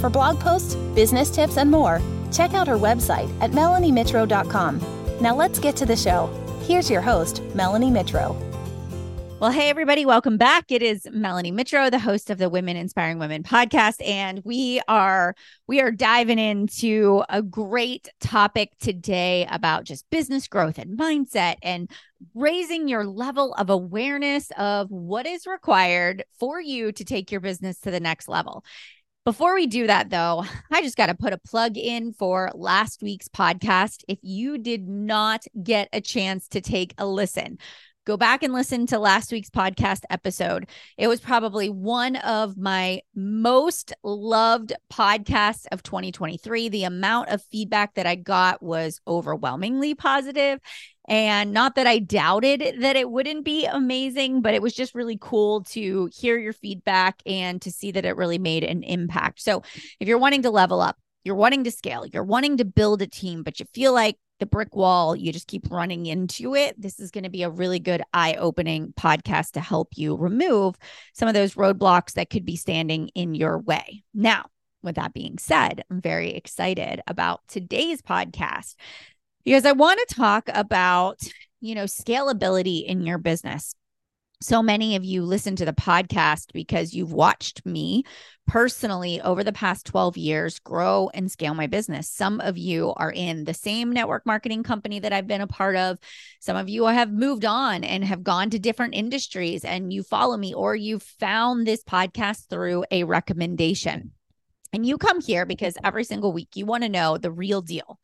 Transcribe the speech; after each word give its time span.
For 0.00 0.10
blog 0.10 0.40
posts, 0.40 0.74
business 0.94 1.30
tips, 1.30 1.56
and 1.56 1.70
more, 1.70 2.00
check 2.32 2.54
out 2.54 2.68
her 2.68 2.76
website 2.78 3.30
at 3.40 3.50
melaniemitro.com. 3.52 4.80
Now 5.20 5.36
let's 5.36 5.58
get 5.58 5.76
to 5.76 5.86
the 5.86 5.96
show. 5.96 6.26
Here's 6.62 6.90
your 6.90 7.02
host, 7.02 7.42
Melanie 7.54 7.90
Mitro. 7.90 8.36
Well, 9.42 9.50
hey, 9.50 9.70
everybody, 9.70 10.06
welcome 10.06 10.36
back. 10.36 10.70
It 10.70 10.84
is 10.84 11.04
Melanie 11.10 11.50
Mitro, 11.50 11.90
the 11.90 11.98
host 11.98 12.30
of 12.30 12.38
the 12.38 12.48
Women 12.48 12.76
Inspiring 12.76 13.18
Women 13.18 13.42
podcast. 13.42 13.96
And 14.06 14.40
we 14.44 14.80
are 14.86 15.34
we 15.66 15.80
are 15.80 15.90
diving 15.90 16.38
into 16.38 17.24
a 17.28 17.42
great 17.42 18.08
topic 18.20 18.70
today 18.78 19.48
about 19.50 19.82
just 19.82 20.08
business 20.10 20.46
growth 20.46 20.78
and 20.78 20.96
mindset 20.96 21.56
and 21.60 21.90
raising 22.36 22.86
your 22.86 23.04
level 23.04 23.52
of 23.54 23.68
awareness 23.68 24.52
of 24.56 24.88
what 24.92 25.26
is 25.26 25.44
required 25.44 26.22
for 26.38 26.60
you 26.60 26.92
to 26.92 27.04
take 27.04 27.32
your 27.32 27.40
business 27.40 27.80
to 27.80 27.90
the 27.90 27.98
next 27.98 28.28
level. 28.28 28.64
Before 29.24 29.54
we 29.54 29.68
do 29.68 29.86
that, 29.86 30.10
though, 30.10 30.44
I 30.70 30.82
just 30.82 30.96
got 30.96 31.06
to 31.06 31.14
put 31.14 31.32
a 31.32 31.38
plug 31.38 31.78
in 31.78 32.12
for 32.12 32.50
last 32.54 33.02
week's 33.02 33.28
podcast. 33.28 34.02
If 34.08 34.18
you 34.22 34.58
did 34.58 34.88
not 34.88 35.44
get 35.62 35.88
a 35.92 36.00
chance 36.00 36.48
to 36.48 36.60
take 36.60 36.92
a 36.98 37.06
listen, 37.06 37.58
go 38.04 38.16
back 38.16 38.42
and 38.42 38.52
listen 38.52 38.84
to 38.88 38.98
last 38.98 39.30
week's 39.30 39.48
podcast 39.48 40.00
episode. 40.10 40.68
It 40.98 41.06
was 41.06 41.20
probably 41.20 41.70
one 41.70 42.16
of 42.16 42.58
my 42.58 43.02
most 43.14 43.92
loved 44.02 44.72
podcasts 44.92 45.66
of 45.70 45.84
2023. 45.84 46.68
The 46.68 46.84
amount 46.84 47.28
of 47.28 47.44
feedback 47.44 47.94
that 47.94 48.08
I 48.08 48.16
got 48.16 48.60
was 48.60 49.00
overwhelmingly 49.06 49.94
positive. 49.94 50.58
And 51.08 51.52
not 51.52 51.74
that 51.74 51.86
I 51.86 51.98
doubted 51.98 52.80
that 52.80 52.96
it 52.96 53.10
wouldn't 53.10 53.44
be 53.44 53.66
amazing, 53.66 54.40
but 54.40 54.54
it 54.54 54.62
was 54.62 54.72
just 54.72 54.94
really 54.94 55.18
cool 55.20 55.62
to 55.64 56.08
hear 56.14 56.38
your 56.38 56.52
feedback 56.52 57.20
and 57.26 57.60
to 57.62 57.72
see 57.72 57.90
that 57.92 58.04
it 58.04 58.16
really 58.16 58.38
made 58.38 58.62
an 58.62 58.82
impact. 58.82 59.40
So 59.40 59.62
if 59.98 60.06
you're 60.06 60.18
wanting 60.18 60.42
to 60.42 60.50
level 60.50 60.80
up, 60.80 60.96
you're 61.24 61.34
wanting 61.34 61.64
to 61.64 61.70
scale, 61.70 62.06
you're 62.06 62.24
wanting 62.24 62.56
to 62.58 62.64
build 62.64 63.02
a 63.02 63.06
team, 63.06 63.42
but 63.42 63.60
you 63.60 63.66
feel 63.74 63.92
like 63.92 64.16
the 64.40 64.46
brick 64.46 64.74
wall, 64.74 65.14
you 65.14 65.32
just 65.32 65.46
keep 65.46 65.70
running 65.70 66.06
into 66.06 66.56
it. 66.56 66.80
This 66.80 66.98
is 66.98 67.12
going 67.12 67.24
to 67.24 67.30
be 67.30 67.44
a 67.44 67.50
really 67.50 67.78
good 67.78 68.02
eye 68.12 68.34
opening 68.34 68.92
podcast 68.98 69.52
to 69.52 69.60
help 69.60 69.90
you 69.94 70.16
remove 70.16 70.74
some 71.12 71.28
of 71.28 71.34
those 71.34 71.54
roadblocks 71.54 72.14
that 72.14 72.28
could 72.28 72.44
be 72.44 72.56
standing 72.56 73.08
in 73.14 73.36
your 73.36 73.58
way. 73.58 74.02
Now, 74.12 74.46
with 74.82 74.96
that 74.96 75.14
being 75.14 75.38
said, 75.38 75.84
I'm 75.90 76.00
very 76.00 76.32
excited 76.32 77.02
about 77.06 77.42
today's 77.46 78.02
podcast 78.02 78.74
because 79.44 79.64
I 79.64 79.72
want 79.72 80.00
to 80.06 80.14
talk 80.14 80.48
about, 80.52 81.20
you 81.60 81.74
know, 81.74 81.84
scalability 81.84 82.84
in 82.84 83.02
your 83.02 83.18
business 83.18 83.74
so 84.42 84.62
many 84.62 84.96
of 84.96 85.04
you 85.04 85.22
listen 85.22 85.54
to 85.56 85.64
the 85.64 85.72
podcast 85.72 86.52
because 86.52 86.92
you've 86.92 87.12
watched 87.12 87.64
me 87.64 88.02
personally 88.46 89.20
over 89.20 89.44
the 89.44 89.52
past 89.52 89.86
12 89.86 90.16
years 90.16 90.58
grow 90.58 91.10
and 91.14 91.30
scale 91.30 91.54
my 91.54 91.68
business. 91.68 92.10
Some 92.10 92.40
of 92.40 92.58
you 92.58 92.92
are 92.96 93.12
in 93.12 93.44
the 93.44 93.54
same 93.54 93.92
network 93.92 94.26
marketing 94.26 94.64
company 94.64 94.98
that 94.98 95.12
I've 95.12 95.28
been 95.28 95.40
a 95.40 95.46
part 95.46 95.76
of. 95.76 95.98
Some 96.40 96.56
of 96.56 96.68
you 96.68 96.86
have 96.86 97.12
moved 97.12 97.44
on 97.44 97.84
and 97.84 98.04
have 98.04 98.24
gone 98.24 98.50
to 98.50 98.58
different 98.58 98.94
industries 98.94 99.64
and 99.64 99.92
you 99.92 100.02
follow 100.02 100.36
me 100.36 100.52
or 100.54 100.74
you 100.74 100.98
found 100.98 101.66
this 101.66 101.84
podcast 101.84 102.48
through 102.48 102.84
a 102.90 103.04
recommendation. 103.04 104.10
And 104.72 104.84
you 104.84 104.98
come 104.98 105.20
here 105.20 105.46
because 105.46 105.76
every 105.84 106.02
single 106.02 106.32
week 106.32 106.56
you 106.56 106.66
want 106.66 106.82
to 106.82 106.88
know 106.88 107.16
the 107.16 107.30
real 107.30 107.62
deal 107.62 108.00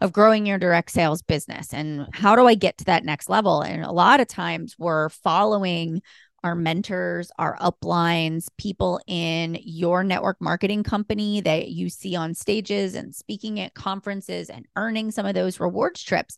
of 0.00 0.12
growing 0.12 0.46
your 0.46 0.58
direct 0.58 0.90
sales 0.90 1.22
business 1.22 1.74
and 1.74 2.06
how 2.12 2.36
do 2.36 2.46
I 2.46 2.54
get 2.54 2.78
to 2.78 2.84
that 2.84 3.04
next 3.04 3.28
level? 3.28 3.62
And 3.62 3.84
a 3.84 3.92
lot 3.92 4.20
of 4.20 4.28
times 4.28 4.76
we're 4.78 5.08
following 5.08 6.02
our 6.44 6.54
mentors, 6.54 7.30
our 7.38 7.56
uplines, 7.56 8.46
people 8.58 9.00
in 9.06 9.58
your 9.60 10.04
network 10.04 10.40
marketing 10.40 10.84
company 10.84 11.40
that 11.40 11.68
you 11.68 11.90
see 11.90 12.14
on 12.14 12.34
stages 12.34 12.94
and 12.94 13.14
speaking 13.14 13.58
at 13.58 13.74
conferences 13.74 14.48
and 14.48 14.66
earning 14.76 15.10
some 15.10 15.26
of 15.26 15.34
those 15.34 15.58
rewards 15.58 16.02
trips. 16.02 16.36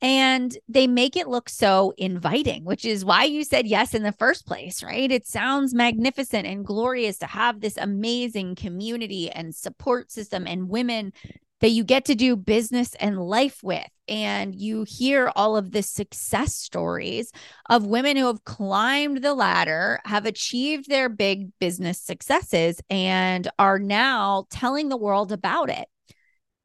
And 0.00 0.56
they 0.68 0.86
make 0.86 1.16
it 1.16 1.28
look 1.28 1.48
so 1.48 1.92
inviting, 1.98 2.64
which 2.64 2.84
is 2.84 3.04
why 3.04 3.24
you 3.24 3.42
said 3.42 3.66
yes 3.66 3.94
in 3.94 4.04
the 4.04 4.12
first 4.12 4.46
place, 4.46 4.82
right? 4.82 5.10
It 5.10 5.26
sounds 5.26 5.74
magnificent 5.74 6.46
and 6.46 6.64
glorious 6.64 7.18
to 7.18 7.26
have 7.26 7.60
this 7.60 7.76
amazing 7.76 8.54
community 8.54 9.28
and 9.28 9.54
support 9.54 10.12
system 10.12 10.46
and 10.46 10.68
women 10.68 11.12
that 11.60 11.70
you 11.70 11.84
get 11.84 12.04
to 12.06 12.14
do 12.14 12.36
business 12.36 12.94
and 12.96 13.20
life 13.20 13.62
with. 13.62 13.86
And 14.06 14.54
you 14.54 14.84
hear 14.88 15.30
all 15.36 15.56
of 15.56 15.72
the 15.72 15.82
success 15.82 16.54
stories 16.54 17.30
of 17.68 17.84
women 17.84 18.16
who 18.16 18.26
have 18.26 18.44
climbed 18.44 19.22
the 19.22 19.34
ladder, 19.34 20.00
have 20.04 20.24
achieved 20.24 20.88
their 20.88 21.08
big 21.10 21.50
business 21.58 22.00
successes, 22.00 22.80
and 22.88 23.48
are 23.58 23.78
now 23.78 24.46
telling 24.50 24.88
the 24.88 24.96
world 24.96 25.30
about 25.30 25.68
it. 25.68 25.88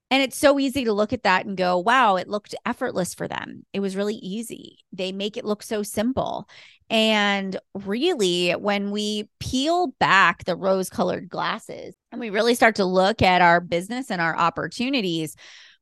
And 0.10 0.22
it's 0.22 0.38
so 0.38 0.60
easy 0.60 0.86
to 0.86 0.94
look 0.94 1.12
at 1.12 1.24
that 1.24 1.48
and 1.48 1.58
go, 1.58 1.80
wow, 1.80 2.18
it 2.18 2.30
looked 2.30 2.54
effortless 2.68 3.16
for 3.16 3.28
them. 3.28 3.66
It 3.74 3.80
was 3.80 3.96
really 3.96 4.14
easy. 4.14 4.78
They 4.92 5.12
make 5.12 5.38
it 5.38 5.44
look 5.44 5.64
so 5.64 5.82
simple. 5.82 6.48
And 6.88 7.58
really, 7.74 8.52
when 8.52 8.92
we 8.92 9.28
peel 9.40 9.88
back 10.00 10.44
the 10.44 10.56
rose 10.56 10.88
colored 10.88 11.30
glasses 11.30 11.96
and 12.14 12.20
we 12.20 12.30
really 12.30 12.54
start 12.54 12.76
to 12.76 12.86
look 12.86 13.24
at 13.24 13.42
our 13.42 13.60
business 13.60 14.12
and 14.12 14.22
our 14.22 14.38
opportunities, 14.38 15.36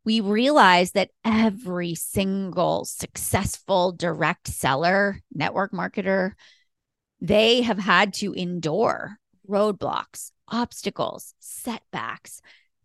we 0.05 0.21
realize 0.21 0.93
that 0.93 1.09
every 1.25 1.93
single 1.93 2.85
successful 2.85 3.91
direct 3.91 4.47
seller, 4.47 5.19
network 5.33 5.73
marketer, 5.73 6.31
they 7.19 7.61
have 7.61 7.77
had 7.77 8.13
to 8.15 8.33
endure 8.33 9.17
roadblocks, 9.47 10.31
obstacles, 10.47 11.35
setbacks 11.39 12.41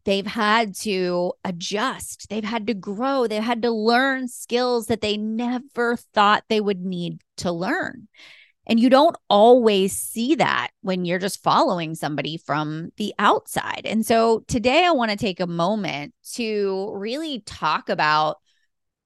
They've 0.06 0.24
had 0.24 0.76
to 0.82 1.32
adjust. 1.44 2.28
They've 2.28 2.44
had 2.44 2.68
to 2.68 2.74
grow. 2.74 3.26
They've 3.26 3.42
had 3.42 3.62
to 3.62 3.72
learn 3.72 4.28
skills 4.28 4.86
that 4.86 5.00
they 5.00 5.16
never 5.16 5.96
thought 5.96 6.44
they 6.48 6.60
would 6.60 6.80
need 6.80 7.22
to 7.38 7.50
learn. 7.50 8.06
And 8.66 8.81
you 8.81 8.91
don't 8.91 9.16
always 9.31 9.93
see 9.93 10.34
that 10.37 10.69
when 10.82 11.04
you're 11.04 11.19
just 11.19 11.43
following 11.43 11.94
somebody 11.94 12.37
from 12.37 12.91
the 12.97 13.15
outside. 13.19 13.82
And 13.84 14.04
so 14.04 14.44
today 14.49 14.84
I 14.84 14.91
want 14.91 15.12
to 15.12 15.16
take 15.16 15.41
a 15.41 15.47
moment 15.47 16.15
to 16.34 16.91
really 16.94 17.41
talk 17.41 17.88
about 17.88 18.38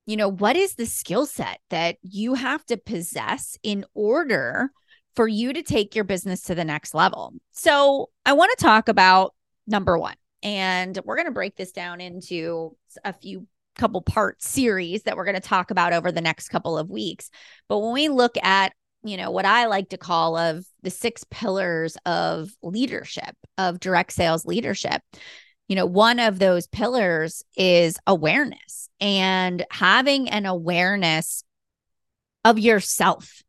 you 0.07 0.17
know, 0.17 0.29
what 0.29 0.57
is 0.57 0.75
the 0.75 0.87
skill 0.87 1.25
set 1.25 1.61
that 1.69 1.97
you 2.03 2.35
have 2.35 2.67
to 2.67 2.77
possess 2.77 3.57
in 3.63 3.85
order 3.95 4.73
for 5.15 5.29
you 5.29 5.53
to 5.53 5.63
take 5.63 5.95
your 5.95 6.03
business 6.03 6.43
to 6.43 6.55
the 6.57 6.65
next 6.65 6.95
level? 6.95 7.33
So, 7.53 8.11
I 8.27 8.33
want 8.33 8.51
to 8.59 8.65
talk 8.65 8.89
about 8.89 9.35
number 9.69 9.97
1 9.97 10.17
and 10.43 10.99
we're 11.05 11.15
going 11.15 11.27
to 11.27 11.33
break 11.33 11.55
this 11.55 11.71
down 11.71 12.01
into 12.01 12.77
a 13.05 13.13
few 13.13 13.47
couple 13.77 14.03
part 14.03 14.43
series 14.43 15.05
that 15.05 15.17
we're 15.17 15.25
going 15.25 15.35
to 15.35 15.41
talk 15.41 15.71
about 15.71 15.93
over 15.93 16.11
the 16.11 16.21
next 16.21 16.49
couple 16.49 16.77
of 16.77 16.91
weeks. 16.91 17.31
But 17.69 17.79
when 17.79 17.93
we 17.93 18.09
look 18.09 18.37
at, 18.43 18.73
you 19.03 19.17
know, 19.17 19.31
what 19.31 19.45
I 19.47 19.67
like 19.67 19.91
to 19.91 19.99
call 19.99 20.37
of 20.37 20.65
the 20.83 20.91
six 20.91 21.25
pillars 21.31 21.97
of 22.05 22.51
leadership, 22.63 23.35
of 23.57 23.81
direct 23.81 24.13
sales 24.13 24.45
leadership, 24.45 25.03
you 25.69 25.77
know, 25.77 25.87
one 25.87 26.19
of 26.19 26.39
those 26.39 26.67
pillars 26.67 27.45
is 27.57 27.97
awareness 28.07 28.89
and 29.01 29.65
having 29.71 30.29
an 30.29 30.45
awareness 30.45 31.45
of 32.45 32.59
yourself 32.59 33.43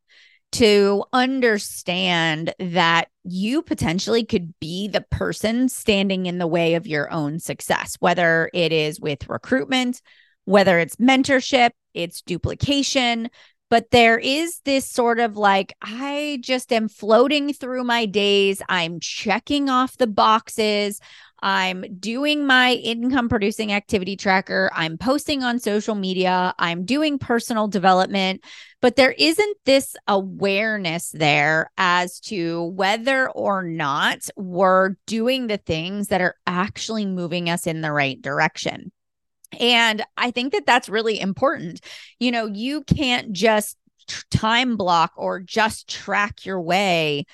to 0.53 1.03
understand 1.13 2.54
that 2.59 3.07
you 3.24 3.62
potentially 3.62 4.25
could 4.25 4.54
be 4.59 4.88
the 4.88 5.01
person 5.09 5.69
standing 5.69 6.25
in 6.25 6.38
the 6.38 6.47
way 6.47 6.75
of 6.75 6.88
your 6.88 7.12
own 7.12 7.39
success, 7.39 7.95
whether 8.00 8.50
it 8.54 8.71
is 8.74 9.00
with 9.00 9.30
recruitment, 9.30 10.01
whether 10.45 10.77
it's 10.80 10.97
mentorship, 10.97 11.71
it's 11.94 12.21
duplication. 12.21 13.30
But 13.71 13.89
there 13.91 14.19
is 14.19 14.59
this 14.65 14.85
sort 14.85 15.21
of 15.21 15.38
like, 15.38 15.73
I 15.81 16.39
just 16.41 16.73
am 16.73 16.89
floating 16.89 17.53
through 17.53 17.85
my 17.85 18.06
days. 18.06 18.62
I'm 18.68 19.00
checking 19.00 19.69
off 19.69 19.95
the 19.95 20.07
boxes. 20.07 21.00
I'm 21.41 21.85
doing 21.97 22.45
my 22.45 22.73
income 22.73 23.29
producing 23.29 23.71
activity 23.71 24.18
tracker. 24.18 24.69
I'm 24.75 24.97
posting 24.97 25.41
on 25.41 25.57
social 25.57 25.95
media. 25.95 26.53
I'm 26.59 26.83
doing 26.83 27.18
personal 27.18 27.69
development. 27.69 28.44
But 28.81 28.97
there 28.97 29.13
isn't 29.18 29.57
this 29.65 29.95
awareness 30.06 31.09
there 31.12 31.71
as 31.77 32.19
to 32.21 32.65
whether 32.75 33.29
or 33.29 33.63
not 33.63 34.19
we're 34.35 34.95
doing 35.07 35.47
the 35.47 35.56
things 35.56 36.09
that 36.09 36.19
are 36.19 36.35
actually 36.45 37.06
moving 37.06 37.50
us 37.50 37.65
in 37.65 37.79
the 37.79 37.94
right 37.94 38.21
direction. 38.21 38.91
And 39.59 40.03
I 40.18 40.31
think 40.31 40.53
that 40.53 40.65
that's 40.65 40.89
really 40.89 41.19
important. 41.19 41.81
You 42.19 42.31
know, 42.31 42.45
you 42.45 42.83
can't 42.83 43.31
just 43.33 43.77
time 44.30 44.77
block 44.77 45.12
or 45.15 45.39
just 45.39 45.89
track 45.89 46.45
your 46.45 46.62
way 46.62 47.25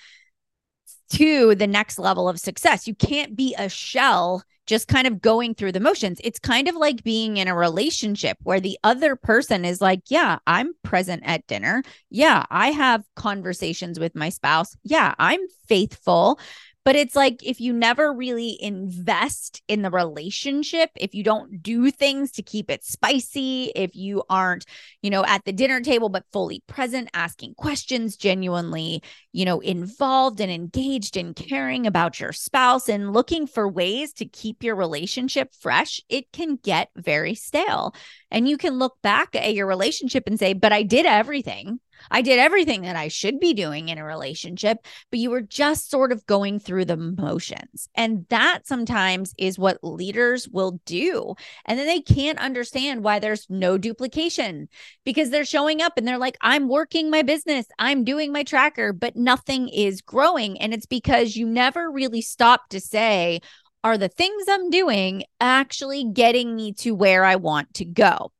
to 1.10 1.56
the 1.56 1.68
next 1.68 2.00
level 2.00 2.28
of 2.28 2.40
success. 2.40 2.88
You 2.88 2.96
can't 2.96 3.36
be 3.36 3.56
a 3.58 3.69
shell 3.69 4.44
just 4.66 4.90
kind 4.90 5.08
of 5.08 5.22
going 5.22 5.56
through 5.56 5.72
the 5.72 5.80
motions. 5.80 6.19
It's 6.24 6.40
kind 6.40 6.68
of 6.68 6.75
like 6.75 7.02
being 7.02 7.38
in 7.38 7.48
a 7.48 7.56
relationship 7.56 8.38
where 8.44 8.60
the 8.60 8.78
other 8.84 9.16
person 9.16 9.63
is 9.63 9.80
like, 9.80 10.02
Yeah, 10.10 10.40
I'm 10.46 10.74
present 10.84 11.24
at 11.25 11.48
dinner. 11.48 11.84
Yeah, 12.10 12.46
I 12.50 12.72
have 12.72 13.06
conversations 13.16 13.98
with 13.98 14.13
my 14.13 14.28
spouse. 14.28 14.75
Yeah, 14.84 15.16
I'm 15.18 15.40
faithful. 15.68 16.40
But 16.88 16.95
it's 16.95 17.18
like 17.18 17.44
if 17.44 17.60
you 17.60 17.74
never 17.74 18.13
really 18.13 18.57
invest 18.63 19.62
in 19.68 19.81
the 19.81 19.92
relationship, 19.92 20.89
if 20.95 21.13
you 21.13 21.22
don't 21.22 21.62
do 21.62 21.92
things 21.92 22.31
to 22.31 22.42
keep 22.42 22.72
it 22.72 22.86
spicy, 22.86 23.74
if 23.75 23.94
you 23.94 24.24
aren't, 24.30 24.66
you 25.01 25.10
know, 25.10 25.25
at 25.25 25.44
the 25.44 25.51
dinner 25.51 25.81
table, 25.81 26.07
but 26.07 26.24
fully 26.31 26.63
present, 26.66 27.10
asking 27.13 27.56
questions, 27.56 28.16
genuinely, 28.16 29.04
you 29.34 29.44
know, 29.44 29.60
involved 29.60 30.39
and 30.39 30.50
engaged 30.50 31.18
and 31.18 31.36
caring 31.36 31.86
about 31.86 32.22
your 32.22 32.31
spouse 32.31 32.88
and 32.88 33.12
looking 33.12 33.48
for 33.48 33.68
ways 33.68 34.13
to 34.13 34.25
keep 34.25 34.63
your 34.63 34.78
relationship 34.78 35.54
fresh, 35.60 36.00
it 36.07 36.31
can 36.31 36.56
get 36.56 36.89
very 36.95 37.36
stale. 37.36 37.94
And 38.31 38.48
you 38.48 38.56
can 38.56 38.80
look 38.80 38.95
back 39.01 39.36
at 39.36 39.54
your 39.54 39.68
relationship 39.68 40.24
and 40.25 40.39
say, 40.39 40.54
but 40.54 40.72
I 40.72 40.84
did 40.84 41.06
everything. 41.06 41.81
I 42.12 42.22
did 42.22 42.40
everything 42.40 42.82
that 42.84 42.96
I 42.96 43.08
should 43.08 43.40
be 43.40 43.54
doing 43.54 43.90
in 43.90 43.98
a 43.98 44.04
relationship, 44.04 44.78
but 45.10 45.20
you 45.20 45.30
were 45.30 45.42
just 45.42 45.90
sort 45.90 46.12
of 46.12 46.26
going 46.26 46.60
through 46.60 46.86
the 46.86 46.98
motions. 46.98 47.90
And 47.96 48.26
that 48.30 48.68
sometimes 48.68 49.34
is 49.38 49.60
what 49.60 49.84
leaders 49.84 50.48
will 50.48 50.80
do. 50.86 51.36
And 51.66 51.78
then 51.78 51.88
they 51.88 52.02
can't 52.02 52.40
understand 52.40 53.04
why 53.04 53.20
there's 53.20 53.48
no 53.50 53.78
duplication 53.78 54.70
because 55.06 55.30
they're 55.30 55.46
showing 55.46 55.82
up 55.82 55.94
and 55.98 56.08
they're 56.08 56.18
like, 56.18 56.38
I'm 56.42 56.68
working 56.68 57.10
my 57.10 57.22
business, 57.22 57.66
I'm 57.80 58.04
doing 58.04 58.32
my 58.32 58.44
tracker, 58.44 58.94
but 58.94 59.16
nothing 59.16 59.70
is 59.70 60.02
growing. 60.02 60.60
And 60.60 60.74
it's 60.74 60.86
because 60.86 61.36
you 61.36 61.48
never 61.48 61.92
really 61.92 62.22
stop 62.22 62.70
to 62.70 62.80
say, 62.80 63.42
are 63.84 63.98
the 63.98 64.10
things 64.10 64.46
I'm 64.50 64.70
doing 64.70 65.24
actually 65.40 66.04
getting 66.12 66.56
me 66.56 66.74
to 66.74 66.96
where 66.96 67.24
I 67.24 67.36
want 67.36 67.74
to 67.76 67.86
go? 67.86 68.32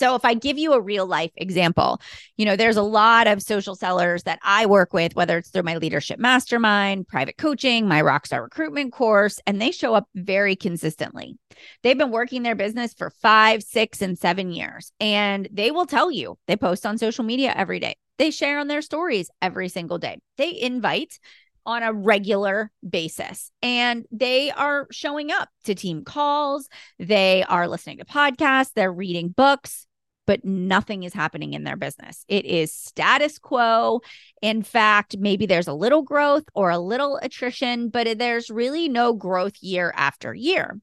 So, 0.00 0.14
if 0.14 0.24
I 0.24 0.32
give 0.32 0.56
you 0.56 0.72
a 0.72 0.80
real 0.80 1.04
life 1.04 1.30
example, 1.36 2.00
you 2.38 2.46
know, 2.46 2.56
there's 2.56 2.78
a 2.78 2.82
lot 2.82 3.26
of 3.26 3.42
social 3.42 3.74
sellers 3.74 4.22
that 4.22 4.38
I 4.42 4.64
work 4.64 4.94
with, 4.94 5.14
whether 5.14 5.36
it's 5.36 5.50
through 5.50 5.64
my 5.64 5.76
leadership 5.76 6.18
mastermind, 6.18 7.06
private 7.06 7.36
coaching, 7.36 7.86
my 7.86 8.00
rockstar 8.00 8.42
recruitment 8.42 8.94
course, 8.94 9.40
and 9.46 9.60
they 9.60 9.70
show 9.70 9.92
up 9.92 10.08
very 10.14 10.56
consistently. 10.56 11.36
They've 11.82 11.98
been 11.98 12.10
working 12.10 12.42
their 12.42 12.54
business 12.54 12.94
for 12.94 13.10
five, 13.10 13.62
six, 13.62 14.00
and 14.00 14.18
seven 14.18 14.52
years, 14.52 14.90
and 15.00 15.46
they 15.52 15.70
will 15.70 15.84
tell 15.84 16.10
you 16.10 16.38
they 16.48 16.56
post 16.56 16.86
on 16.86 16.96
social 16.96 17.22
media 17.22 17.52
every 17.54 17.78
day. 17.78 17.96
They 18.16 18.30
share 18.30 18.58
on 18.58 18.68
their 18.68 18.80
stories 18.80 19.30
every 19.42 19.68
single 19.68 19.98
day. 19.98 20.18
They 20.38 20.58
invite 20.58 21.18
on 21.66 21.82
a 21.82 21.92
regular 21.92 22.70
basis. 22.88 23.50
And 23.62 24.06
they 24.10 24.50
are 24.50 24.86
showing 24.90 25.30
up 25.30 25.50
to 25.64 25.74
team 25.74 26.04
calls, 26.04 26.68
they 26.98 27.44
are 27.44 27.68
listening 27.68 27.98
to 27.98 28.04
podcasts, 28.06 28.72
they're 28.74 28.92
reading 28.92 29.28
books, 29.28 29.86
but 30.30 30.44
nothing 30.44 31.02
is 31.02 31.12
happening 31.12 31.54
in 31.54 31.64
their 31.64 31.74
business. 31.74 32.24
It 32.28 32.44
is 32.44 32.72
status 32.72 33.36
quo. 33.36 34.00
In 34.40 34.62
fact, 34.62 35.16
maybe 35.18 35.44
there's 35.44 35.66
a 35.66 35.72
little 35.72 36.02
growth 36.02 36.44
or 36.54 36.70
a 36.70 36.78
little 36.78 37.18
attrition, 37.20 37.88
but 37.88 38.16
there's 38.16 38.48
really 38.48 38.88
no 38.88 39.12
growth 39.12 39.54
year 39.60 39.92
after 39.96 40.32
year. 40.32 40.80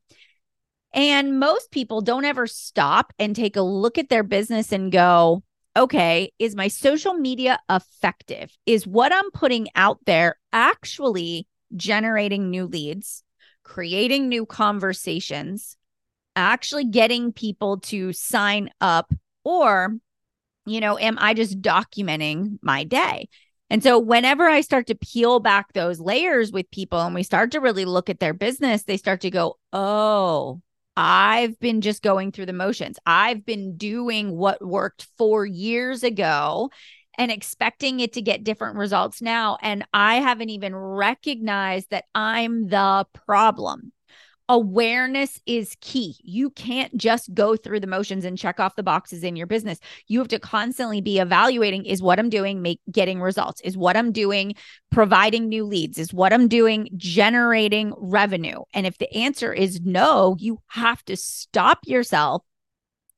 And 0.94 1.40
most 1.40 1.72
people 1.72 2.02
don't 2.02 2.26
ever 2.26 2.46
stop 2.46 3.14
and 3.18 3.34
take 3.34 3.56
a 3.56 3.62
look 3.62 3.98
at 3.98 4.10
their 4.10 4.24
business 4.24 4.74
and 4.74 4.92
go, 4.92 5.44
okay, 5.78 6.34
is 6.40 6.54
my 6.54 6.68
social 6.68 7.14
media 7.14 7.58
effective? 7.70 8.52
Is 8.66 8.86
what 8.86 9.14
I'm 9.14 9.32
putting 9.32 9.70
out 9.76 10.00
there 10.06 10.36
actually 10.52 11.48
generating 11.74 12.50
new 12.50 12.66
leads, 12.66 13.24
creating 13.64 14.28
new 14.28 14.46
conversations, 14.46 15.78
actually 16.36 16.84
getting 16.84 17.32
people 17.32 17.78
to 17.78 18.12
sign 18.12 18.72
up? 18.82 19.14
Or, 19.48 19.96
you 20.66 20.82
know, 20.82 21.00
am 21.00 21.18
I 21.22 21.34
just 21.34 21.62
documenting 21.62 22.60
my 22.62 22.84
day? 22.84 23.30
And 23.70 23.82
so, 23.82 23.98
whenever 23.98 24.46
I 24.46 24.60
start 24.60 24.88
to 24.88 24.96
peel 24.96 25.40
back 25.40 25.72
those 25.72 26.02
layers 26.02 26.52
with 26.52 26.70
people 26.70 27.00
and 27.00 27.16
we 27.16 27.24
start 27.24 27.52
to 27.52 27.62
really 27.62 27.86
look 27.86 28.10
at 28.10 28.20
their 28.20 28.34
business, 28.34 28.84
they 28.84 28.98
start 28.98 29.22
to 29.22 29.32
go, 29.32 29.58
oh, 29.72 30.60
I've 30.98 31.58
been 31.62 31.80
just 31.80 32.04
going 32.04 32.34
through 32.34 32.48
the 32.48 32.52
motions. 32.52 32.98
I've 33.06 33.46
been 33.46 33.78
doing 33.78 34.36
what 34.36 34.66
worked 34.66 35.08
four 35.18 35.46
years 35.46 36.04
ago 36.04 36.70
and 37.18 37.32
expecting 37.32 38.02
it 38.02 38.14
to 38.14 38.22
get 38.22 38.44
different 38.44 38.76
results 38.76 39.22
now. 39.22 39.58
And 39.62 39.88
I 39.94 40.16
haven't 40.16 40.50
even 40.50 40.76
recognized 40.76 41.92
that 41.92 42.04
I'm 42.14 42.68
the 42.68 43.08
problem 43.26 43.94
awareness 44.50 45.42
is 45.46 45.76
key. 45.82 46.16
You 46.24 46.50
can't 46.52 46.96
just 46.98 47.34
go 47.34 47.56
through 47.56 47.82
the 47.82 47.88
motions 47.88 48.26
and 48.26 48.38
check 48.38 48.60
off 48.60 48.76
the 48.76 48.84
boxes 48.84 49.24
in 49.24 49.36
your 49.36 49.48
business. 49.48 49.80
You 50.08 50.20
have 50.20 50.28
to 50.30 50.40
constantly 50.40 51.02
be 51.02 51.20
evaluating 51.20 51.86
is 51.86 52.02
what 52.02 52.20
I'm 52.20 52.30
doing 52.30 52.62
make 52.62 52.80
getting 52.92 53.22
results? 53.22 53.62
Is 53.62 53.78
what 53.78 53.98
I'm 53.98 54.12
doing 54.12 54.56
providing 54.92 55.50
new 55.50 55.66
leads? 55.66 55.98
Is 55.98 56.14
what 56.14 56.34
I'm 56.34 56.48
doing 56.48 56.90
generating 56.96 57.94
revenue? 57.98 58.62
And 58.74 58.86
if 58.86 58.98
the 58.98 59.14
answer 59.14 59.54
is 59.54 59.82
no, 59.82 60.36
you 60.40 60.60
have 60.68 61.04
to 61.06 61.18
stop 61.18 61.80
yourself 61.86 62.44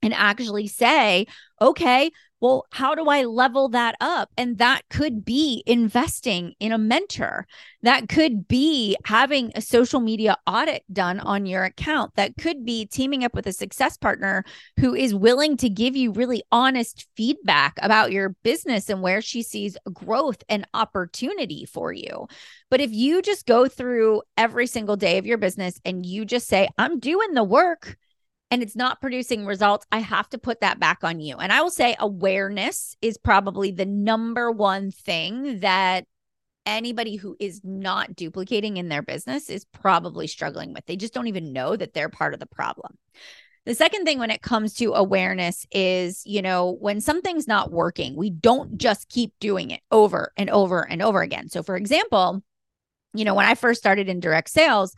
and 0.01 0.13
actually 0.13 0.67
say, 0.67 1.27
okay, 1.61 2.11
well, 2.41 2.65
how 2.71 2.95
do 2.95 3.09
I 3.09 3.25
level 3.25 3.67
that 3.69 3.95
up? 3.99 4.31
And 4.37 4.57
that 4.59 4.83
could 4.89 5.25
be 5.25 5.61
investing 5.65 6.53
in 6.59 6.71
a 6.71 6.77
mentor. 6.77 7.45
That 7.81 8.07
could 8.07 8.47
be 8.47 8.95
having 9.05 9.51
a 9.55 9.61
social 9.61 9.99
media 9.99 10.37
audit 10.47 10.83
done 10.91 11.19
on 11.19 11.45
your 11.45 11.65
account. 11.65 12.15
That 12.15 12.37
could 12.37 12.65
be 12.65 12.85
teaming 12.85 13.25
up 13.25 13.33
with 13.33 13.45
a 13.45 13.51
success 13.51 13.97
partner 13.97 14.45
who 14.79 14.95
is 14.95 15.13
willing 15.13 15.57
to 15.57 15.69
give 15.69 15.97
you 15.97 16.11
really 16.11 16.43
honest 16.49 17.07
feedback 17.17 17.77
about 17.81 18.13
your 18.13 18.29
business 18.43 18.89
and 18.89 19.01
where 19.01 19.21
she 19.21 19.43
sees 19.43 19.77
growth 19.91 20.41
and 20.47 20.65
opportunity 20.73 21.65
for 21.65 21.91
you. 21.91 22.27
But 22.69 22.79
if 22.79 22.93
you 22.93 23.21
just 23.21 23.47
go 23.47 23.67
through 23.67 24.21
every 24.37 24.67
single 24.67 24.95
day 24.95 25.17
of 25.17 25.25
your 25.25 25.37
business 25.37 25.79
and 25.83 26.05
you 26.05 26.23
just 26.23 26.47
say, 26.47 26.69
I'm 26.77 26.99
doing 26.99 27.33
the 27.33 27.43
work, 27.43 27.97
and 28.51 28.63
it's 28.63 28.75
not 28.75 29.01
producing 29.01 29.45
results, 29.45 29.85
I 29.91 29.99
have 29.99 30.29
to 30.29 30.37
put 30.37 30.61
that 30.61 30.79
back 30.79 31.03
on 31.03 31.19
you. 31.19 31.37
And 31.37 31.51
I 31.51 31.61
will 31.61 31.69
say 31.69 31.95
awareness 31.99 32.95
is 33.01 33.17
probably 33.17 33.71
the 33.71 33.85
number 33.85 34.51
one 34.51 34.91
thing 34.91 35.59
that 35.59 36.05
anybody 36.65 37.15
who 37.15 37.35
is 37.39 37.61
not 37.63 38.15
duplicating 38.15 38.77
in 38.77 38.89
their 38.89 39.01
business 39.01 39.49
is 39.49 39.65
probably 39.65 40.27
struggling 40.27 40.73
with. 40.73 40.85
They 40.85 40.95
just 40.95 41.13
don't 41.13 41.27
even 41.27 41.53
know 41.53 41.75
that 41.75 41.93
they're 41.93 42.09
part 42.09 42.33
of 42.33 42.39
the 42.39 42.45
problem. 42.45 42.97
The 43.65 43.75
second 43.75 44.05
thing 44.05 44.19
when 44.19 44.31
it 44.31 44.41
comes 44.41 44.73
to 44.75 44.93
awareness 44.93 45.67
is, 45.71 46.23
you 46.25 46.41
know, 46.41 46.77
when 46.79 47.01
something's 47.01 47.47
not 47.47 47.71
working, 47.71 48.15
we 48.15 48.29
don't 48.29 48.77
just 48.77 49.09
keep 49.09 49.33
doing 49.39 49.71
it 49.71 49.81
over 49.91 50.31
and 50.37 50.49
over 50.49 50.81
and 50.81 51.01
over 51.01 51.21
again. 51.21 51.49
So, 51.49 51.61
for 51.61 51.75
example, 51.75 52.41
you 53.13 53.25
know, 53.25 53.35
when 53.35 53.45
I 53.45 53.55
first 53.55 53.79
started 53.79 54.09
in 54.09 54.19
direct 54.19 54.49
sales, 54.49 54.95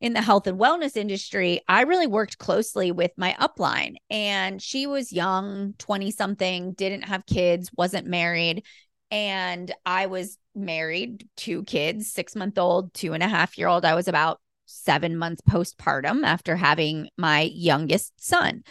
in 0.00 0.12
the 0.12 0.22
health 0.22 0.46
and 0.46 0.58
wellness 0.58 0.96
industry, 0.96 1.60
I 1.68 1.82
really 1.82 2.06
worked 2.06 2.38
closely 2.38 2.92
with 2.92 3.12
my 3.16 3.34
upline. 3.40 3.96
And 4.10 4.60
she 4.60 4.86
was 4.86 5.12
young, 5.12 5.74
20 5.78 6.10
something, 6.10 6.72
didn't 6.72 7.02
have 7.02 7.24
kids, 7.26 7.70
wasn't 7.76 8.06
married. 8.06 8.64
And 9.10 9.72
I 9.86 10.06
was 10.06 10.36
married, 10.54 11.28
two 11.36 11.62
kids, 11.64 12.12
six 12.12 12.36
month 12.36 12.58
old, 12.58 12.92
two 12.92 13.14
and 13.14 13.22
a 13.22 13.28
half 13.28 13.56
year 13.56 13.68
old. 13.68 13.84
I 13.84 13.94
was 13.94 14.08
about 14.08 14.40
seven 14.66 15.16
months 15.16 15.40
postpartum 15.48 16.24
after 16.24 16.56
having 16.56 17.08
my 17.16 17.42
youngest 17.42 18.12
son. 18.18 18.64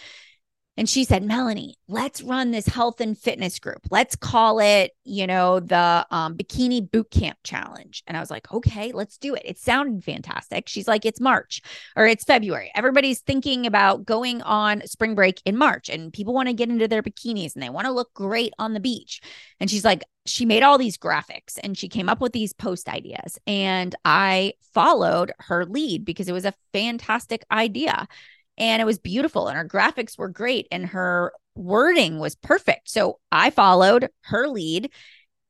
And 0.77 0.89
she 0.89 1.05
said, 1.05 1.24
Melanie, 1.24 1.75
let's 1.88 2.22
run 2.22 2.51
this 2.51 2.67
health 2.67 3.00
and 3.00 3.17
fitness 3.17 3.60
group. 3.60 3.88
Let's 3.91 4.15
call 4.15 4.60
it, 4.60 4.91
you 5.05 5.25
know, 5.25 5.62
the 5.62 6.05
um, 6.12 6.36
Bikini 6.36 6.89
Boot 6.89 7.10
Camp 7.12 7.38
Challenge. 7.44 8.03
And 8.08 8.17
I 8.17 8.20
was 8.20 8.29
like, 8.29 8.51
okay, 8.51 8.91
let's 8.91 9.17
do 9.17 9.36
it. 9.36 9.44
It 9.46 9.58
sounded 9.58 10.03
fantastic. 10.03 10.67
She's 10.67 10.88
like, 10.88 11.05
it's 11.05 11.22
March 11.22 11.62
or 11.96 12.05
it's 12.05 12.25
February. 12.25 12.72
Everybody's 12.75 13.22
thinking 13.22 13.65
about 13.65 14.05
going 14.05 14.41
on 14.41 14.86
spring 14.86 15.15
break 15.15 15.41
in 15.46 15.58
March 15.58 15.88
and 15.88 16.12
people 16.12 16.34
want 16.34 16.50
to 16.50 16.53
get 16.53 16.70
into 16.70 16.88
their 16.88 17.03
bikinis 17.03 17.53
and 17.53 17.63
they 17.63 17.70
want 17.70 17.86
to 17.86 17.94
look 17.94 18.13
great 18.13 18.53
on 18.60 18.74
the 18.74 18.79
beach. 18.82 19.22
And 19.62 19.70
she's 19.70 19.86
like, 19.86 20.03
she 20.25 20.46
made 20.46 20.63
all 20.63 20.77
these 20.77 20.98
graphics 20.98 21.58
and 21.63 21.77
she 21.77 21.88
came 21.88 22.10
up 22.10 22.20
with 22.20 22.34
these 22.34 22.51
post 22.51 22.89
ideas. 22.89 23.39
And 23.48 23.96
I 24.03 24.53
followed 24.74 25.32
her 25.39 25.65
lead 25.65 26.03
because 26.03 26.27
it 26.27 26.34
was 26.34 26.46
a 26.46 26.53
fantastic 26.74 27.46
idea 27.51 28.08
and 28.57 28.81
it 28.81 28.85
was 28.85 29.00
beautiful 29.00 29.47
and 29.47 29.57
her 29.57 29.67
graphics 29.67 30.17
were 30.17 30.29
great 30.29 30.67
and 30.71 30.88
her 30.88 31.33
wording 31.55 32.19
was 32.19 32.35
perfect. 32.35 32.89
So 32.89 33.19
I 33.31 33.50
followed 33.50 34.09
her 34.24 34.47
lead. 34.47 34.91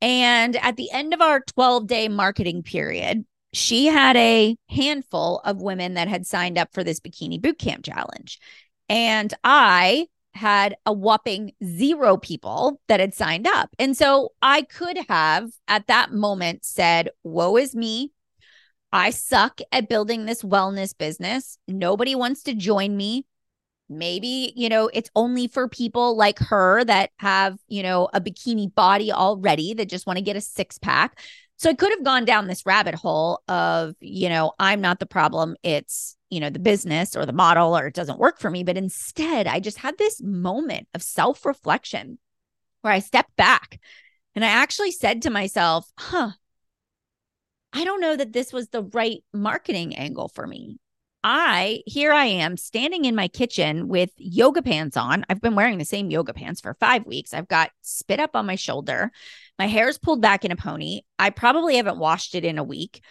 And 0.01 0.55
at 0.57 0.75
the 0.75 0.91
end 0.91 1.13
of 1.13 1.21
our 1.21 1.41
12 1.41 1.87
day 1.87 2.07
marketing 2.07 2.63
period, 2.63 3.25
she 3.53 3.85
had 3.85 4.17
a 4.17 4.55
handful 4.69 5.39
of 5.45 5.61
women 5.61 5.93
that 5.93 6.07
had 6.07 6.27
signed 6.27 6.57
up 6.57 6.73
for 6.73 6.83
this 6.83 6.99
bikini 6.99 7.41
boot 7.41 7.57
camp 7.57 7.85
challenge. 7.85 8.39
And 8.89 9.33
I 9.43 10.07
had 10.33 10.75
a 10.85 10.91
whopping 10.91 11.53
zero 11.63 12.17
people 12.17 12.81
that 12.89 12.99
had 12.99 13.13
signed 13.13 13.47
up. 13.47 13.69
And 13.79 13.95
so 13.95 14.33
I 14.41 14.63
could 14.63 14.97
have 15.07 15.49
at 15.67 15.87
that 15.87 16.11
moment 16.11 16.65
said, 16.65 17.09
Woe 17.23 17.55
is 17.55 17.73
me. 17.73 18.11
I 18.95 19.09
suck 19.09 19.59
at 19.73 19.89
building 19.89 20.25
this 20.25 20.41
wellness 20.41 20.97
business. 20.97 21.57
Nobody 21.67 22.15
wants 22.15 22.43
to 22.43 22.53
join 22.53 22.95
me. 22.95 23.25
Maybe, 23.89 24.53
you 24.55 24.69
know, 24.69 24.89
it's 24.93 25.09
only 25.17 25.47
for 25.49 25.67
people 25.67 26.15
like 26.15 26.39
her 26.39 26.81
that 26.85 27.11
have, 27.17 27.59
you 27.67 27.83
know, 27.83 28.07
a 28.13 28.21
bikini 28.21 28.73
body 28.73 29.11
already 29.11 29.73
that 29.73 29.89
just 29.89 30.07
want 30.07 30.15
to 30.15 30.23
get 30.23 30.37
a 30.37 30.41
six 30.41 30.77
pack. 30.79 31.19
So 31.57 31.69
I 31.69 31.73
could 31.73 31.91
have 31.91 32.05
gone 32.05 32.23
down 32.23 32.47
this 32.47 32.65
rabbit 32.65 32.95
hole 32.95 33.41
of, 33.49 33.95
you 33.99 34.29
know, 34.29 34.53
I'm 34.59 34.79
not 34.79 34.99
the 34.99 35.05
problem. 35.05 35.57
It's, 35.61 36.15
you 36.29 36.39
know, 36.39 36.49
the 36.49 36.59
business 36.59 37.17
or 37.17 37.25
the 37.25 37.33
model 37.33 37.77
or 37.77 37.87
it 37.87 37.95
doesn't 37.95 38.17
work 38.17 38.39
for 38.39 38.49
me. 38.49 38.63
But 38.63 38.77
instead, 38.77 39.45
I 39.45 39.59
just 39.59 39.77
had 39.77 39.97
this 39.97 40.21
moment 40.21 40.87
of 40.93 41.03
self 41.03 41.45
reflection 41.45 42.17
where 42.81 42.93
I 42.93 42.99
stepped 42.99 43.35
back 43.35 43.77
and 44.35 44.45
I 44.45 44.49
actually 44.49 44.91
said 44.91 45.21
to 45.23 45.29
myself, 45.29 45.91
huh, 45.97 46.31
I 47.75 47.83
don't 47.83 47.99
know 47.99 48.15
that 48.15 48.31
this 48.31 48.53
was 48.53 48.69
the 48.69 48.83
right 48.83 49.21
marketing 49.33 49.97
angle 49.97 50.29
for 50.29 50.47
me. 50.47 50.77
I, 51.25 51.81
here 51.85 52.13
I 52.13 52.25
am 52.25 52.55
standing 52.55 53.03
in 53.03 53.15
my 53.15 53.27
kitchen 53.27 53.89
with 53.89 54.11
yoga 54.15 54.61
pants 54.61 54.95
on. 54.95 55.25
I've 55.27 55.41
been 55.41 55.55
wearing 55.55 55.77
the 55.77 55.83
same 55.83 56.09
yoga 56.09 56.33
pants 56.33 56.61
for 56.61 56.75
five 56.75 57.05
weeks. 57.05 57.33
I've 57.33 57.49
got 57.49 57.71
spit 57.81 58.21
up 58.21 58.33
on 58.33 58.45
my 58.45 58.55
shoulder. 58.55 59.11
My 59.59 59.67
hair's 59.67 59.97
pulled 59.97 60.21
back 60.21 60.45
in 60.45 60.53
a 60.53 60.55
pony. 60.55 61.01
I 61.19 61.31
probably 61.31 61.75
haven't 61.75 61.97
washed 61.97 62.33
it 62.33 62.45
in 62.45 62.57
a 62.57 62.63
week. 62.63 63.03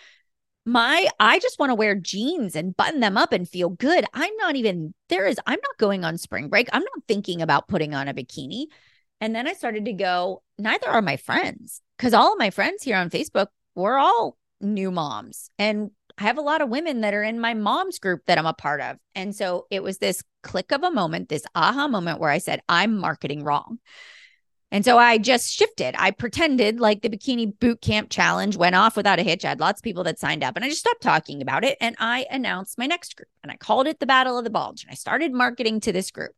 My, 0.65 1.09
I 1.21 1.41
just 1.41 1.59
want 1.59 1.69
to 1.69 1.75
wear 1.75 1.95
jeans 1.95 2.57
and 2.57 2.75
button 2.75 3.01
them 3.01 3.19
up 3.19 3.35
and 3.35 3.47
feel 3.47 3.69
good. 3.69 4.07
I'm 4.15 4.35
not 4.39 4.57
even, 4.57 4.95
there 5.11 5.27
is, 5.27 5.39
I'm 5.47 5.61
not 5.61 5.77
going 5.79 6.05
on 6.05 6.17
spring 6.17 6.49
break. 6.49 6.71
I'm 6.73 6.85
not 6.85 7.05
thinking 7.07 7.43
about 7.43 7.69
putting 7.69 7.95
on 7.95 8.09
a 8.09 8.15
bikini. 8.15 8.67
And 9.21 9.35
then 9.35 9.47
I 9.47 9.53
started 9.53 9.85
to 9.85 9.93
go, 9.93 10.43
neither 10.57 10.89
are 10.89 11.03
my 11.03 11.19
friends. 11.19 11.83
Cause 11.99 12.15
all 12.15 12.33
of 12.33 12.39
my 12.39 12.49
friends 12.49 12.83
here 12.83 12.97
on 12.97 13.11
Facebook, 13.11 13.49
we're 13.75 13.99
all 13.99 14.39
new 14.61 14.91
moms. 14.91 15.51
And 15.59 15.91
I 16.19 16.25
have 16.25 16.39
a 16.39 16.43
lot 16.43 16.61
of 16.61 16.69
women 16.69 17.01
that 17.01 17.15
are 17.15 17.23
in 17.23 17.41
my 17.41 17.55
mom's 17.55 17.99
group 17.99 18.23
that 18.27 18.39
I'm 18.39 18.47
a 18.47 18.55
part 18.55 18.81
of. 18.81 18.97
And 19.15 19.35
so 19.35 19.67
it 19.71 19.83
was 19.83 19.99
this 19.99 20.23
click 20.43 20.73
of 20.73 20.83
a 20.83 20.91
moment, 20.91 21.29
this 21.29 21.45
aha 21.55 21.89
moment 21.89 22.21
where 22.21 22.31
I 22.31 22.39
said, 22.39 22.61
I'm 22.69 22.97
marketing 22.99 23.43
wrong. 23.43 23.79
And 24.71 24.85
so 24.85 24.99
I 24.99 25.19
just 25.19 25.53
shifted. 25.53 25.95
I 25.99 26.11
pretended 26.11 26.81
like 26.81 27.03
the 27.03 27.09
bikini 27.09 27.53
boot 27.61 27.81
camp 27.81 28.11
challenge 28.11 28.57
went 28.57 28.75
off 28.75 28.97
without 28.97 29.21
a 29.21 29.23
hitch. 29.23 29.45
I 29.45 29.51
had 29.51 29.61
lots 29.61 29.81
of 29.81 29.85
people 29.85 30.03
that 30.05 30.19
signed 30.19 30.43
up 30.43 30.57
and 30.57 30.65
I 30.65 30.69
just 30.69 30.81
stopped 30.81 31.03
talking 31.03 31.43
about 31.43 31.65
it. 31.65 31.79
And 31.81 31.95
I 32.01 32.27
announced 32.31 32.77
my 32.77 32.87
next 32.87 33.15
group 33.15 33.29
and 33.43 33.53
I 33.53 33.57
called 33.57 33.87
it 33.87 34.01
the 34.01 34.07
Battle 34.07 34.37
of 34.37 34.43
the 34.43 34.51
Bulge. 34.51 34.83
And 34.83 34.91
I 34.91 34.97
started 34.97 35.33
marketing 35.33 35.81
to 35.81 35.93
this 35.93 36.11
group. 36.11 36.33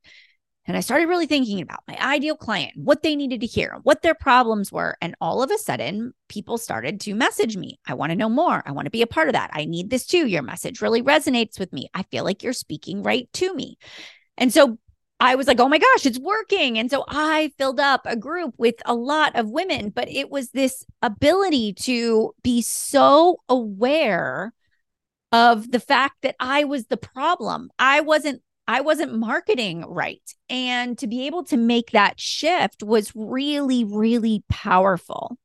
And 0.66 0.76
I 0.76 0.80
started 0.80 1.08
really 1.08 1.26
thinking 1.26 1.61
about 1.61 1.85
my 1.87 1.96
ideal 2.00 2.37
client, 2.37 2.73
what 2.76 3.02
they 3.02 3.14
needed 3.14 3.40
to 3.40 3.46
hear, 3.46 3.78
what 3.85 4.02
their 4.02 4.14
problems 4.14 4.73
were. 4.73 4.96
And 5.00 5.14
all 5.20 5.42
of 5.42 5.50
a 5.50 5.58
sudden, 5.58 6.12
people 6.28 6.58
started 6.58 7.00
to 7.02 7.14
message 7.14 7.56
me. 7.56 7.78
I 7.87 7.94
want 7.94 8.11
to 8.11 8.16
know 8.16 8.28
more. 8.28 8.62
I 8.66 8.73
want 8.73 8.87
to 8.87 8.90
be 8.90 9.02
a 9.02 9.06
part 9.06 9.28
of 9.28 9.35
that. 9.35 9.50
I 9.52 9.64
need 9.64 9.90
this 9.90 10.06
too. 10.06 10.26
Your 10.26 10.42
message 10.42 10.82
really 10.82 11.02
resonates 11.02 11.58
with 11.58 11.73
me. 11.73 11.88
I 11.94 12.02
feel 12.04 12.25
like 12.25 12.42
you're 12.42 12.52
speaking 12.52 13.02
right 13.02 13.28
to 13.35 13.54
me. 13.54 13.78
And 14.37 14.52
so 14.52 14.78
I 15.18 15.37
was 15.37 15.46
like, 15.46 15.61
oh 15.61 15.68
my 15.68 15.78
gosh, 15.78 16.04
it's 16.04 16.18
working. 16.18 16.78
And 16.78 16.90
so 16.90 17.04
I 17.08 17.52
filled 17.56 17.80
up 17.80 18.02
a 18.04 18.16
group 18.16 18.54
with 18.58 18.75
a 18.85 18.94
lot 18.94 19.35
of 19.35 19.49
women, 19.49 19.90
but 19.90 20.11
it 20.11 20.30
was 20.30 20.50
this 20.50 20.85
ability 21.00 21.73
to 21.85 22.35
be 22.42 22.61
so 22.61 23.38
aware 23.49 24.52
of 25.32 25.70
the 25.70 25.80
fact 25.80 26.16
that 26.23 26.37
I 26.38 26.64
was 26.64 26.87
the 26.87 26.96
problem. 26.96 27.70
I 27.78 28.00
wasn't 28.00 28.42
I 28.68 28.80
wasn't 28.80 29.18
marketing 29.18 29.85
right. 29.87 30.23
And 30.49 30.99
to 30.99 31.06
be 31.06 31.26
able 31.26 31.44
to 31.44 31.56
make 31.56 31.92
that 31.92 32.18
shift 32.18 32.82
was 32.82 33.12
really, 33.14 33.85
really 33.85 34.44
powerful. 34.49 35.38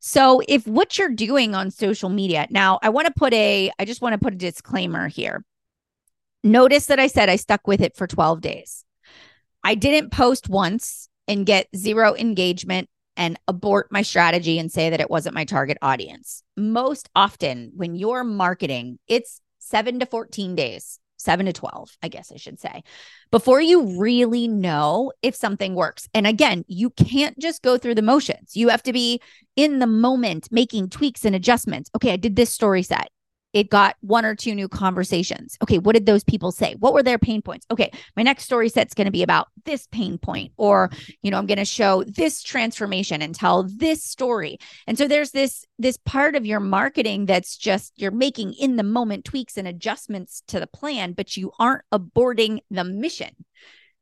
So, 0.00 0.42
if 0.48 0.66
what 0.66 0.98
you're 0.98 1.08
doing 1.08 1.54
on 1.54 1.70
social 1.70 2.10
media, 2.10 2.46
now 2.50 2.78
I 2.82 2.90
want 2.90 3.06
to 3.06 3.12
put 3.16 3.32
a, 3.32 3.70
I 3.78 3.84
just 3.84 4.02
want 4.02 4.12
to 4.12 4.18
put 4.18 4.34
a 4.34 4.36
disclaimer 4.36 5.08
here. 5.08 5.44
Notice 6.42 6.86
that 6.86 7.00
I 7.00 7.06
said 7.06 7.30
I 7.30 7.36
stuck 7.36 7.66
with 7.66 7.80
it 7.80 7.96
for 7.96 8.06
12 8.06 8.42
days. 8.42 8.84
I 9.62 9.74
didn't 9.74 10.12
post 10.12 10.48
once 10.48 11.08
and 11.26 11.46
get 11.46 11.68
zero 11.74 12.14
engagement 12.14 12.90
and 13.16 13.38
abort 13.48 13.90
my 13.90 14.02
strategy 14.02 14.58
and 14.58 14.70
say 14.70 14.90
that 14.90 15.00
it 15.00 15.08
wasn't 15.08 15.34
my 15.34 15.46
target 15.46 15.78
audience. 15.80 16.42
Most 16.54 17.08
often, 17.14 17.72
when 17.74 17.94
you're 17.94 18.24
marketing, 18.24 18.98
it's 19.08 19.40
seven 19.58 20.00
to 20.00 20.06
14 20.06 20.54
days 20.54 20.98
seven 21.24 21.46
to 21.46 21.52
12, 21.52 21.96
I 22.02 22.08
guess 22.08 22.30
I 22.32 22.36
should 22.36 22.60
say, 22.60 22.82
before 23.30 23.60
you 23.60 24.00
really 24.00 24.46
know 24.46 25.12
if 25.22 25.34
something 25.34 25.74
works. 25.74 26.08
And 26.14 26.26
again, 26.26 26.64
you 26.68 26.90
can't 26.90 27.38
just 27.38 27.62
go 27.62 27.78
through 27.78 27.94
the 27.94 28.02
motions. 28.02 28.54
You 28.54 28.68
have 28.68 28.82
to 28.84 28.92
be 28.92 29.20
in 29.56 29.78
the 29.78 29.86
moment 29.86 30.48
making 30.50 30.90
tweaks 30.90 31.24
and 31.24 31.34
adjustments. 31.34 31.90
Okay, 31.96 32.12
I 32.12 32.16
did 32.16 32.36
this 32.36 32.52
story 32.52 32.82
set 32.82 33.08
it 33.54 33.70
got 33.70 33.94
one 34.00 34.24
or 34.24 34.34
two 34.34 34.54
new 34.54 34.68
conversations. 34.68 35.56
Okay, 35.62 35.78
what 35.78 35.94
did 35.94 36.06
those 36.06 36.24
people 36.24 36.50
say? 36.50 36.74
What 36.80 36.92
were 36.92 37.04
their 37.04 37.18
pain 37.18 37.40
points? 37.40 37.64
Okay, 37.70 37.90
my 38.16 38.22
next 38.24 38.44
story 38.44 38.68
set's 38.68 38.94
going 38.94 39.06
to 39.06 39.12
be 39.12 39.22
about 39.22 39.46
this 39.64 39.86
pain 39.86 40.18
point, 40.18 40.52
or 40.56 40.90
you 41.22 41.30
know, 41.30 41.38
I'm 41.38 41.46
going 41.46 41.58
to 41.58 41.64
show 41.64 42.02
this 42.04 42.42
transformation 42.42 43.22
and 43.22 43.32
tell 43.32 43.62
this 43.62 44.02
story. 44.02 44.58
And 44.88 44.98
so 44.98 45.06
there's 45.06 45.30
this 45.30 45.64
this 45.78 45.96
part 46.04 46.34
of 46.34 46.44
your 46.44 46.60
marketing 46.60 47.26
that's 47.26 47.56
just 47.56 47.92
you're 47.96 48.10
making 48.10 48.54
in 48.54 48.76
the 48.76 48.82
moment 48.82 49.24
tweaks 49.24 49.56
and 49.56 49.68
adjustments 49.68 50.42
to 50.48 50.58
the 50.58 50.66
plan, 50.66 51.12
but 51.12 51.36
you 51.36 51.52
aren't 51.58 51.84
aborting 51.92 52.58
the 52.70 52.84
mission. 52.84 53.30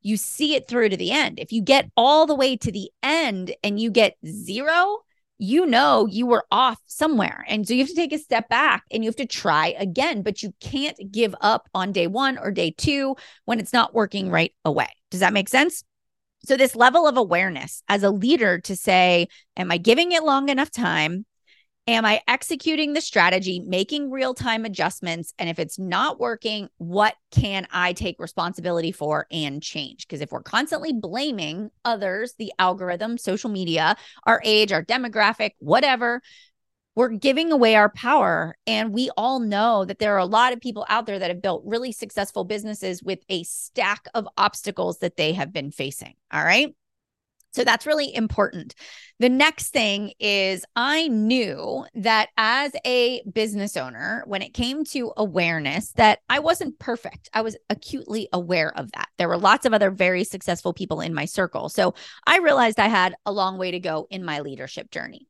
You 0.01 0.17
see 0.17 0.55
it 0.55 0.67
through 0.67 0.89
to 0.89 0.97
the 0.97 1.13
end. 1.13 1.39
If 1.39 1.53
you 1.53 1.63
get 1.63 1.91
all 1.95 2.27
the 2.27 2.35
way 2.35 2.57
to 2.57 2.73
the 2.73 2.91
end 3.03 3.55
and 3.63 3.79
you 3.79 3.91
get 3.91 4.17
zero, 4.27 5.01
you 5.43 5.67
know 5.67 6.07
you 6.07 6.25
were 6.25 6.45
off 6.53 6.79
somewhere. 6.87 7.45
And 7.49 7.67
so 7.67 7.75
you 7.75 7.81
have 7.81 7.89
to 7.89 7.97
take 7.97 8.13
a 8.13 8.19
step 8.19 8.49
back 8.49 8.85
and 8.93 9.03
you 9.03 9.09
have 9.09 9.17
to 9.17 9.27
try 9.27 9.75
again, 9.77 10.23
but 10.23 10.41
you 10.41 10.55
can't 10.61 10.97
give 11.11 11.35
up 11.41 11.69
on 11.75 11.91
day 11.91 12.07
one 12.07 12.39
or 12.39 12.53
day 12.53 12.71
two 12.71 13.17
when 13.45 13.59
it's 13.59 13.73
not 13.73 13.93
working 13.93 14.31
right 14.31 14.55
away. 14.65 14.87
Does 15.11 15.19
that 15.19 15.33
make 15.33 15.49
sense? 15.49 15.83
So, 16.45 16.57
this 16.57 16.77
level 16.77 17.09
of 17.09 17.17
awareness 17.17 17.83
as 17.89 18.05
a 18.05 18.11
leader 18.11 18.61
to 18.61 18.77
say, 18.77 19.27
Am 19.57 19.73
I 19.73 19.79
giving 19.79 20.13
it 20.13 20.23
long 20.23 20.49
enough 20.49 20.71
time? 20.71 21.27
Am 21.89 22.05
I 22.05 22.21
executing 22.29 22.93
the 22.93 23.01
strategy, 23.01 23.59
making 23.59 24.13
real 24.13 24.35
time 24.35 24.65
adjustments? 24.65 25.35
And 25.37 25.51
if 25.51 25.59
it's 25.59 25.81
not 25.81 26.21
working, 26.21 26.69
what 26.79 27.17
can 27.33 27.67
I 27.73 27.93
take 27.93 28.21
responsibility 28.21 28.93
for 28.93 29.27
and 29.33 29.61
change? 29.61 30.07
Because 30.07 30.21
if 30.21 30.31
we're 30.31 30.45
constantly 30.45 30.93
blaming 30.93 31.71
others, 31.85 32.35
the 32.39 32.53
algorithm, 32.61 33.19
social 33.19 33.51
media, 33.51 33.97
our 34.25 34.41
age, 34.45 34.71
our 34.71 34.85
demographic, 34.85 35.53
whatever, 35.59 36.23
we're 36.95 37.09
giving 37.09 37.51
away 37.51 37.75
our 37.75 37.89
power. 37.89 38.57
And 38.65 38.93
we 38.93 39.11
all 39.17 39.41
know 39.41 39.85
that 39.85 39.99
there 39.99 40.15
are 40.15 40.19
a 40.19 40.25
lot 40.25 40.53
of 40.53 40.61
people 40.61 40.87
out 40.89 41.07
there 41.07 41.19
that 41.19 41.31
have 41.31 41.43
built 41.43 41.65
really 41.67 41.91
successful 41.91 42.45
businesses 42.45 43.03
with 43.03 43.19
a 43.29 43.43
stack 43.43 44.07
of 44.15 44.29
obstacles 44.37 44.99
that 44.99 45.17
they 45.17 45.33
have 45.33 45.53
been 45.53 45.73
facing. 45.73 46.15
All 46.33 46.45
right. 46.45 46.77
So 47.53 47.65
that's 47.65 47.87
really 47.87 48.15
important. 48.15 48.75
The 49.19 49.29
next 49.29 49.71
thing 49.71 50.13
is 50.19 50.65
I 50.75 51.09
knew 51.09 51.85
that 51.95 52.31
as 52.37 52.73
a 52.85 53.23
business 53.31 53.77
owner, 53.77 54.25
when 54.27 54.43
it 54.43 54.55
came 54.55 54.85
to 54.87 55.13
awareness, 55.17 55.93
that 55.93 56.21
I 56.29 56.39
wasn't 56.39 56.79
perfect. 56.79 57.29
I 57.33 57.43
was 57.43 57.57
acutely 57.71 58.29
aware 58.33 58.77
of 58.77 58.91
that. 58.93 59.09
There 59.19 59.29
were 59.29 59.39
lots 59.39 59.67
of 59.67 59.75
other 59.75 59.91
very 59.91 60.25
successful 60.25 60.73
people 60.73 61.01
in 61.01 61.15
my 61.15 61.27
circle. 61.27 61.69
So 61.69 61.95
I 62.27 62.39
realized 62.39 62.81
I 62.81 62.89
had 62.89 63.15
a 63.27 63.33
long 63.33 63.59
way 63.59 63.71
to 63.71 63.81
go 63.81 64.07
in 64.11 64.25
my 64.25 64.41
leadership 64.41 64.91
journey. 64.91 65.29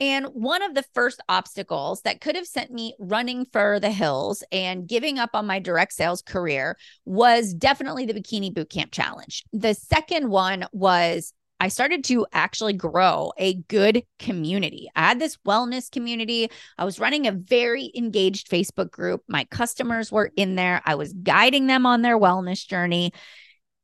And 0.00 0.26
one 0.32 0.62
of 0.62 0.74
the 0.74 0.84
first 0.94 1.20
obstacles 1.28 2.00
that 2.02 2.22
could 2.22 2.34
have 2.34 2.46
sent 2.46 2.70
me 2.70 2.94
running 2.98 3.44
for 3.52 3.78
the 3.78 3.90
hills 3.90 4.42
and 4.50 4.88
giving 4.88 5.18
up 5.18 5.30
on 5.34 5.46
my 5.46 5.58
direct 5.58 5.92
sales 5.92 6.22
career 6.22 6.78
was 7.04 7.52
definitely 7.52 8.06
the 8.06 8.14
Bikini 8.14 8.50
Bootcamp 8.50 8.92
Challenge. 8.92 9.44
The 9.52 9.74
second 9.74 10.30
one 10.30 10.66
was 10.72 11.34
I 11.60 11.68
started 11.68 12.04
to 12.04 12.26
actually 12.32 12.72
grow 12.72 13.32
a 13.36 13.54
good 13.54 14.02
community. 14.18 14.88
I 14.96 15.08
had 15.08 15.18
this 15.18 15.36
wellness 15.46 15.90
community. 15.90 16.50
I 16.78 16.86
was 16.86 16.98
running 16.98 17.26
a 17.26 17.32
very 17.32 17.92
engaged 17.94 18.50
Facebook 18.50 18.90
group. 18.90 19.22
My 19.28 19.44
customers 19.44 20.10
were 20.10 20.32
in 20.36 20.54
there. 20.54 20.80
I 20.86 20.94
was 20.94 21.12
guiding 21.12 21.66
them 21.66 21.84
on 21.84 22.00
their 22.00 22.18
wellness 22.18 22.66
journey. 22.66 23.12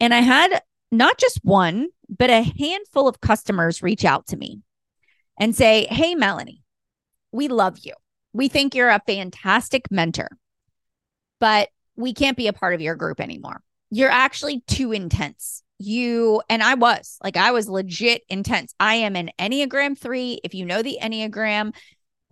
And 0.01 0.15
I 0.15 0.21
had 0.21 0.63
not 0.91 1.19
just 1.19 1.41
one, 1.43 1.89
but 2.09 2.31
a 2.31 2.43
handful 2.59 3.09
of 3.09 3.21
customers 3.21 3.83
reach 3.83 4.07
out 4.07 4.27
to 4.29 4.39
me 4.39 4.63
and 5.39 5.55
say, 5.55 5.87
Hey, 5.91 6.15
Melanie, 6.15 6.63
we 7.31 7.49
love 7.49 7.79
you. 7.83 7.93
We 8.33 8.49
think 8.49 8.75
you're 8.75 8.89
a 8.89 9.03
fantastic 9.07 9.91
mentor, 9.91 10.29
but 11.41 11.69
we 11.95 12.15
can't 12.15 12.37
be 12.37 12.49
a 12.49 12.53
part 12.55 12.75
of 12.75 12.81
your 12.81 12.95
group 12.95 13.21
anymore. 13.21 13.63
You're 13.91 14.11
actually 14.11 14.61
too 14.67 14.93
intense. 14.93 15.63
You 15.79 16.43
and 16.49 16.63
I 16.63 16.75
was 16.75 17.19
like, 17.23 17.37
I 17.37 17.51
was 17.51 17.69
legit 17.69 18.23
intense. 18.29 18.75
I 18.81 18.95
am 18.97 19.17
an 19.17 19.31
Enneagram 19.39 19.99
three. 19.99 20.41
If 20.43 20.55
you 20.55 20.65
know 20.65 20.83
the 20.83 20.99
Enneagram, 21.03 21.75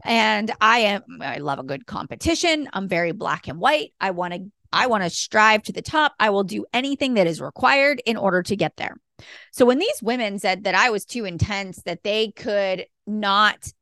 and 0.05 0.51
I 0.61 0.79
am, 0.81 1.03
I 1.21 1.39
love 1.39 1.59
a 1.59 1.65
good 1.65 1.87
competition. 1.87 2.69
I'm 2.73 2.89
very 2.89 3.13
black 3.13 3.49
and 3.49 3.59
white. 3.59 3.93
I 4.01 4.11
want 4.11 4.35
to, 4.35 4.51
I 4.73 4.87
want 4.87 5.05
to 5.05 5.11
strive 5.11 5.63
to 5.65 5.73
the 5.73 5.83
top. 5.83 6.15
I 6.19 6.31
will 6.31 6.45
do 6.45 6.67
anything 6.75 7.15
that 7.15 7.27
is 7.27 7.41
required 7.41 8.03
in 8.05 8.17
order 8.17 8.43
to 8.43 8.57
get 8.57 8.77
there. 8.77 8.97
So 9.53 9.65
when 9.65 9.79
these 9.79 10.03
women 10.03 10.39
said 10.39 10.65
that 10.65 10.75
I 10.75 10.91
was 10.91 11.05
too 11.05 11.25
intense, 11.25 11.81
that 11.85 12.03
they 12.03 12.33
could 12.33 12.87
not 13.07 13.73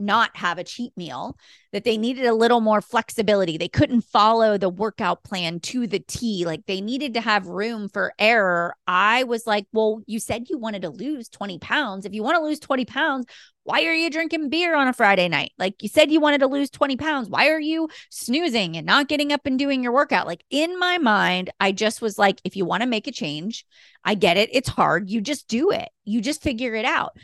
not 0.00 0.36
have 0.36 0.58
a 0.58 0.64
cheat 0.64 0.96
meal, 0.96 1.36
that 1.72 1.84
they 1.84 1.96
needed 1.96 2.26
a 2.26 2.34
little 2.34 2.60
more 2.60 2.80
flexibility. 2.80 3.56
They 3.56 3.68
couldn't 3.68 4.02
follow 4.02 4.58
the 4.58 4.68
workout 4.68 5.22
plan 5.22 5.60
to 5.60 5.86
the 5.86 6.00
T. 6.00 6.44
Like 6.44 6.66
they 6.66 6.80
needed 6.80 7.14
to 7.14 7.20
have 7.20 7.46
room 7.46 7.88
for 7.88 8.12
error. 8.18 8.74
I 8.86 9.24
was 9.24 9.46
like, 9.46 9.66
well, 9.72 10.02
you 10.06 10.18
said 10.18 10.48
you 10.48 10.58
wanted 10.58 10.82
to 10.82 10.90
lose 10.90 11.28
20 11.28 11.58
pounds. 11.58 12.06
If 12.06 12.14
you 12.14 12.22
want 12.22 12.36
to 12.36 12.42
lose 12.42 12.58
20 12.58 12.84
pounds, 12.86 13.26
why 13.62 13.84
are 13.84 13.94
you 13.94 14.10
drinking 14.10 14.48
beer 14.48 14.74
on 14.74 14.88
a 14.88 14.92
Friday 14.92 15.28
night? 15.28 15.52
Like 15.58 15.82
you 15.82 15.88
said, 15.88 16.10
you 16.10 16.20
wanted 16.20 16.38
to 16.38 16.46
lose 16.46 16.70
20 16.70 16.96
pounds. 16.96 17.28
Why 17.28 17.50
are 17.50 17.60
you 17.60 17.88
snoozing 18.08 18.76
and 18.76 18.86
not 18.86 19.08
getting 19.08 19.32
up 19.32 19.42
and 19.44 19.58
doing 19.58 19.82
your 19.82 19.92
workout? 19.92 20.26
Like 20.26 20.44
in 20.50 20.78
my 20.78 20.98
mind, 20.98 21.50
I 21.60 21.72
just 21.72 22.00
was 22.00 22.18
like, 22.18 22.40
if 22.42 22.56
you 22.56 22.64
want 22.64 22.82
to 22.82 22.88
make 22.88 23.06
a 23.06 23.12
change, 23.12 23.66
I 24.04 24.14
get 24.14 24.36
it. 24.36 24.48
It's 24.52 24.68
hard. 24.68 25.10
You 25.10 25.20
just 25.20 25.46
do 25.46 25.70
it, 25.70 25.88
you 26.04 26.20
just 26.20 26.42
figure 26.42 26.74
it 26.74 26.84
out. 26.84 27.16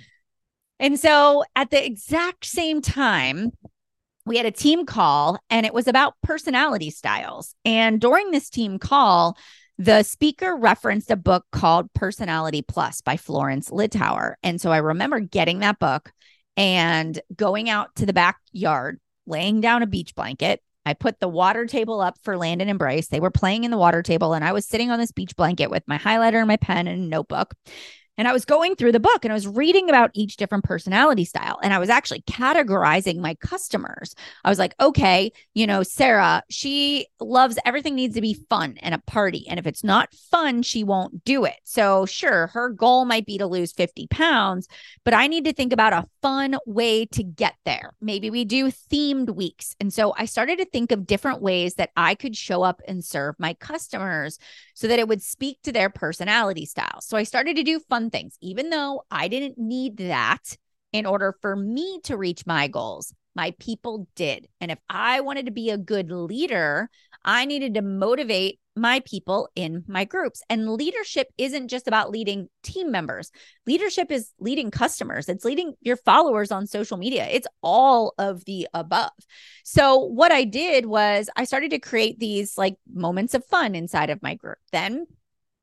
And 0.79 0.99
so 0.99 1.45
at 1.55 1.71
the 1.71 1.85
exact 1.85 2.45
same 2.45 2.81
time, 2.83 3.53
we 4.25 4.37
had 4.37 4.47
a 4.47 4.51
team 4.51 4.87
call 4.87 5.39
and 5.49 5.65
it 5.65 5.73
was 5.73 5.87
about 5.87 6.15
personality 6.23 6.91
styles. 6.91 7.55
And 7.65 8.01
during 8.01 8.31
this 8.31 8.51
team 8.51 8.79
call, 8.79 9.39
the 9.79 10.03
speaker 10.03 10.57
referenced 10.57 11.11
a 11.11 11.17
book 11.17 11.45
called 11.53 11.93
Personality 11.93 12.63
Plus 12.63 13.03
by 13.03 13.17
Florence 13.17 13.71
Littauer. 13.71 14.35
And 14.43 14.61
so 14.61 14.73
I 14.73 14.79
remember 14.79 15.21
getting 15.21 15.61
that 15.61 15.79
book 15.79 16.13
and 16.57 17.21
going 17.35 17.69
out 17.69 17.95
to 17.97 18.07
the 18.07 18.15
backyard, 18.15 18.99
laying 19.27 19.61
down 19.61 19.83
a 19.83 19.87
beach 19.87 20.15
blanket. 20.15 20.63
I 20.87 20.95
put 20.95 21.21
the 21.21 21.29
water 21.29 21.67
table 21.67 22.01
up 22.01 22.17
for 22.23 22.37
Landon 22.37 22.69
and 22.69 22.79
Bryce. 22.79 23.09
They 23.09 23.21
were 23.21 23.31
playing 23.31 23.65
in 23.65 23.71
the 23.71 23.77
water 23.77 24.03
table, 24.03 24.35
and 24.35 24.45
I 24.45 24.53
was 24.53 24.67
sitting 24.67 24.91
on 24.91 25.01
this 25.01 25.11
beach 25.11 25.35
blanket 25.37 25.69
with 25.69 25.83
my 25.87 25.99
highlighter 25.99 26.39
and 26.39 26.47
my 26.47 26.57
pen 26.57 26.87
and 26.87 27.11
notebook. 27.11 27.55
And 28.19 28.27
I 28.27 28.33
was 28.33 28.45
going 28.45 28.77
through 28.77 28.93
the 28.93 29.01
book 29.01 29.25
and 29.25 29.33
I 29.33 29.35
was 29.35 29.47
reading 29.47 29.89
about 29.89 30.11
each 30.15 30.37
different 30.37 30.65
personality 30.65 31.25
style. 31.25 31.59
And 31.63 31.73
I 31.73 31.79
was 31.79 31.91
actually 31.91 32.23
categorizing 32.23 33.19
my 33.19 33.35
customers. 33.35 34.15
I 34.45 34.49
was 34.49 34.59
like, 34.59 34.75
okay, 34.81 35.33
you 35.55 35.67
know, 35.67 35.83
Sarah, 35.83 36.43
she 36.49 37.07
loves 37.21 37.59
everything 37.65 37.95
needs 37.95 38.15
to 38.15 38.21
be 38.21 38.35
fun 38.49 38.77
and 38.81 38.95
a 38.95 38.99
party. 38.99 39.47
And 39.49 39.59
if 39.59 39.67
it's 39.67 39.85
not 39.85 40.15
fun, 40.15 40.63
she 40.63 40.85
won't 40.85 41.25
do 41.25 41.45
it. 41.45 41.57
So, 41.65 42.07
sure, 42.07 42.49
her 42.49 42.71
goal 42.71 43.05
might 43.05 43.27
be 43.27 43.39
to 43.39 43.47
lose 43.47 43.73
50 43.73 44.07
pounds, 44.09 44.69
but 45.05 45.15
I 45.15 45.27
need 45.27 45.45
to 45.45 45.53
think 45.53 45.73
about 45.73 45.93
a 45.93 46.07
fun 46.23 46.57
way 46.67 47.07
to 47.07 47.23
get 47.23 47.55
there. 47.65 47.93
Maybe 48.01 48.31
we 48.31 48.45
do 48.45 48.71
themed 48.71 49.35
weeks. 49.35 49.75
And 49.81 49.93
so 49.93 50.15
I 50.17 50.25
started 50.25 50.59
to 50.59 50.65
think 50.65 50.93
of 50.93 51.07
different 51.07 51.43
ways 51.43 51.75
that 51.75 51.91
I 51.97 52.15
could 52.15 52.37
show 52.37 52.63
up 52.63 52.81
and 52.87 53.05
serve 53.05 53.37
my 53.39 53.55
customers 53.55 54.39
so 54.77 54.87
that 54.89 54.99
it 54.99 55.09
would 55.09 55.23
speak 55.23 55.59
to 55.63 55.73
their 55.73 55.89
personality 55.89 56.67
style. 56.67 57.01
So 57.01 57.17
I 57.17 57.23
started 57.23 57.57
to 57.57 57.63
do 57.63 57.81
fun 57.89 58.11
things, 58.11 58.37
even 58.43 58.69
though 58.69 59.05
I 59.11 59.27
didn't 59.27 59.57
need 59.57 59.97
that 59.97 60.57
in 60.93 61.07
order 61.07 61.35
for 61.41 61.57
me 61.57 62.01
to 62.05 62.19
reach 62.19 62.45
my 62.45 62.69
goals. 62.69 63.15
My 63.35 63.55
people 63.59 64.07
did. 64.17 64.49
And 64.61 64.71
if 64.71 64.79
I 64.91 65.23
wanted 65.23 65.47
to 65.47 65.53
be 65.53 65.71
a 65.71 65.79
good 65.79 66.13
leader, 66.13 66.91
I 67.25 67.47
needed 67.47 67.73
to 67.75 67.83
motivate 67.83 68.61
my 68.77 69.01
people 69.07 69.49
in 69.57 69.85
my 69.89 70.05
groups. 70.05 70.43
And 70.51 70.75
leadership 70.75 71.29
isn't 71.39 71.69
just 71.69 71.89
about 71.89 72.11
leading 72.11 72.49
team 72.63 72.93
members, 72.93 73.33
leadership 73.67 74.13
is 74.13 74.33
leading 74.39 74.71
customers, 74.71 75.29
it's 75.29 75.45
leading 75.45 75.75
your 75.81 75.97
followers 75.97 76.53
on 76.53 76.67
social 76.67 76.97
media. 76.97 77.27
It's 77.31 77.49
all 77.63 78.15
of 78.19 78.45
the 78.45 78.69
above. 78.75 79.11
So, 79.65 79.99
what 79.99 80.31
I 80.31 80.45
did 80.45 80.87
was 80.87 81.31
I 81.37 81.45
started 81.45 81.71
to 81.71 81.79
create 81.79 82.19
these 82.19 82.59
like 82.59 82.77
moments 82.93 83.35
of 83.35 83.45
fun 83.47 83.75
inside 83.75 84.11
of 84.11 84.23
my 84.23 84.35
group. 84.35 84.59
Then 84.73 85.07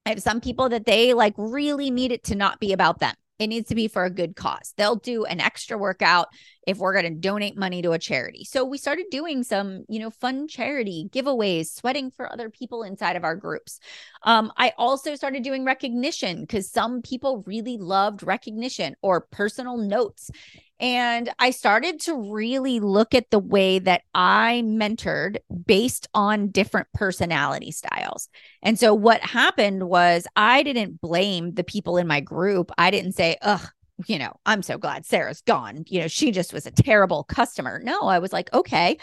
I 0.06 0.10
have 0.10 0.22
some 0.22 0.42
people 0.42 0.70
that 0.70 0.86
they 0.86 1.14
like 1.14 1.36
really 1.38 1.92
need 1.92 2.12
it 2.12 2.26
to 2.26 2.36
not 2.36 2.60
be 2.60 2.74
about 2.74 3.00
them. 3.00 3.14
It 3.40 3.48
needs 3.48 3.70
to 3.70 3.76
be 3.76 3.88
for 3.88 4.06
a 4.06 4.10
good 4.10 4.36
cause. 4.36 4.74
They'll 4.78 4.96
do 4.96 5.26
an 5.26 5.40
extra 5.40 5.78
workout 5.78 6.28
if 6.68 6.78
we're 6.78 6.94
going 6.94 7.06
to 7.06 7.20
donate 7.20 7.58
money 7.58 7.82
to 7.82 7.92
a 7.92 8.00
charity. 8.00 8.44
So 8.44 8.64
we 8.64 8.78
started 8.78 9.06
doing 9.12 9.44
some, 9.44 9.86
you 9.90 10.00
know, 10.00 10.10
fun 10.10 10.48
charity 10.48 11.10
giveaways, 11.12 11.68
sweating 11.68 12.12
for 12.12 12.32
other 12.32 12.50
people 12.50 12.84
inside 12.84 13.16
of 13.16 13.24
our 13.24 13.36
groups. 13.36 13.80
Um, 14.24 14.52
I 14.58 14.74
also 14.78 15.16
started 15.16 15.44
doing 15.44 15.66
recognition 15.66 16.42
because 16.42 16.70
some 16.70 17.02
people 17.02 17.44
really 17.46 17.78
loved 17.78 18.24
recognition 18.24 18.96
or 19.02 19.22
personal 19.22 19.78
notes. 19.78 20.32
And 20.80 21.30
I 21.40 21.52
started 21.52 22.02
to 22.02 22.34
really 22.34 22.80
look 22.80 23.14
at 23.14 23.30
the 23.30 23.40
way 23.40 23.80
that 23.80 24.02
I 24.14 24.64
mentored 24.66 25.38
based 25.66 26.10
on 26.14 26.50
different 26.50 26.88
personality 26.94 27.72
styles. 27.72 28.28
And 28.62 28.78
so 28.78 28.94
what 28.94 29.22
happened 29.22 29.84
was 29.88 30.28
I 30.36 30.64
didn't 30.64 31.00
blame 31.00 31.54
the 31.54 31.64
people 31.64 31.98
in 31.98 32.08
my 32.08 32.20
group. 32.20 32.72
I 32.78 32.92
didn't 32.92 33.14
say, 33.14 33.38
ugh, 33.42 33.66
you 34.08 34.20
know, 34.20 34.34
I'm 34.46 34.62
so 34.64 34.78
glad 34.78 35.06
Sarah's 35.06 35.42
gone. 35.42 35.86
You 35.88 36.02
know, 36.02 36.08
she 36.08 36.32
just 36.32 36.54
was 36.54 36.66
a 36.66 36.72
terrible 36.72 37.24
customer. 37.24 37.82
No, 37.84 38.04
I 38.04 38.20
was 38.20 38.34
like, 38.34 38.54
okay, 38.54 38.98